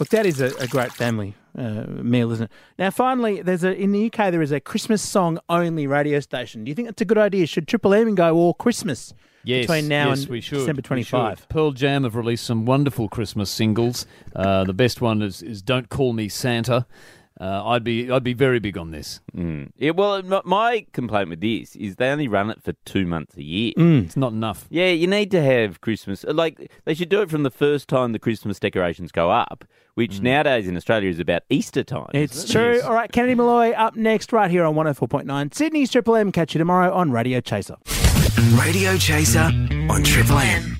Look, 0.00 0.08
that 0.08 0.24
is 0.24 0.40
a, 0.40 0.46
a 0.58 0.66
great 0.66 0.92
family 0.92 1.34
uh, 1.56 1.84
meal, 1.88 2.32
isn't 2.32 2.44
it? 2.44 2.52
Now, 2.78 2.90
finally, 2.90 3.42
there's 3.42 3.64
a 3.64 3.72
in 3.72 3.92
the 3.92 4.06
UK 4.06 4.30
there 4.30 4.42
is 4.42 4.52
a 4.52 4.60
Christmas 4.60 5.02
song 5.02 5.38
only 5.48 5.86
radio 5.86 6.20
station. 6.20 6.64
Do 6.64 6.70
you 6.70 6.74
think 6.74 6.88
that's 6.88 7.02
a 7.02 7.04
good 7.04 7.18
idea? 7.18 7.46
Should 7.46 7.68
Triple 7.68 7.94
M 7.94 8.14
go 8.14 8.34
all 8.34 8.54
Christmas 8.54 9.14
Yes, 9.44 9.66
between 9.66 9.88
now 9.88 10.08
yes, 10.08 10.22
and 10.22 10.28
we 10.30 10.40
should. 10.40 10.58
December 10.60 10.82
25? 10.82 11.48
Pearl 11.48 11.72
Jam 11.72 12.04
have 12.04 12.16
released 12.16 12.44
some 12.44 12.64
wonderful 12.64 13.08
Christmas 13.08 13.50
singles. 13.50 14.06
Uh, 14.34 14.64
the 14.64 14.72
best 14.72 15.00
one 15.00 15.22
is, 15.22 15.42
is 15.42 15.62
"Don't 15.62 15.88
Call 15.88 16.12
Me 16.12 16.28
Santa." 16.28 16.86
Uh, 17.40 17.66
I'd 17.66 17.82
be 17.82 18.10
I'd 18.10 18.22
be 18.22 18.32
very 18.32 18.60
big 18.60 18.78
on 18.78 18.92
this. 18.92 19.20
Mm. 19.36 19.72
Yeah, 19.76 19.90
well, 19.90 20.22
my 20.44 20.86
complaint 20.92 21.30
with 21.30 21.40
this 21.40 21.74
is 21.74 21.96
they 21.96 22.08
only 22.08 22.28
run 22.28 22.48
it 22.50 22.62
for 22.62 22.74
two 22.84 23.06
months 23.06 23.36
a 23.36 23.42
year. 23.42 23.72
It's 23.76 24.16
not 24.16 24.32
enough. 24.32 24.66
Yeah, 24.70 24.88
you 24.88 25.08
need 25.08 25.32
to 25.32 25.42
have 25.42 25.80
Christmas. 25.80 26.24
Like, 26.24 26.70
they 26.84 26.94
should 26.94 27.08
do 27.08 27.22
it 27.22 27.30
from 27.30 27.42
the 27.42 27.50
first 27.50 27.88
time 27.88 28.12
the 28.12 28.20
Christmas 28.20 28.60
decorations 28.60 29.10
go 29.10 29.32
up, 29.32 29.64
which 29.94 30.20
nowadays 30.20 30.68
in 30.68 30.76
Australia 30.76 31.10
is 31.10 31.18
about 31.18 31.42
Easter 31.50 31.82
time. 31.82 32.10
It's 32.14 32.50
true. 32.50 32.80
All 32.82 32.94
right, 32.94 33.10
Kennedy 33.10 33.34
Molloy 33.34 33.72
up 33.72 33.96
next, 33.96 34.32
right 34.32 34.50
here 34.50 34.64
on 34.64 34.76
104.9 34.76 35.52
Sydney's 35.54 35.90
Triple 35.90 36.14
M. 36.14 36.30
Catch 36.30 36.54
you 36.54 36.58
tomorrow 36.58 36.92
on 36.94 37.10
Radio 37.10 37.40
Chaser. 37.40 37.76
Radio 38.60 38.96
Chaser 38.96 39.50
on 39.90 40.04
Triple 40.04 40.38
M. 40.38 40.73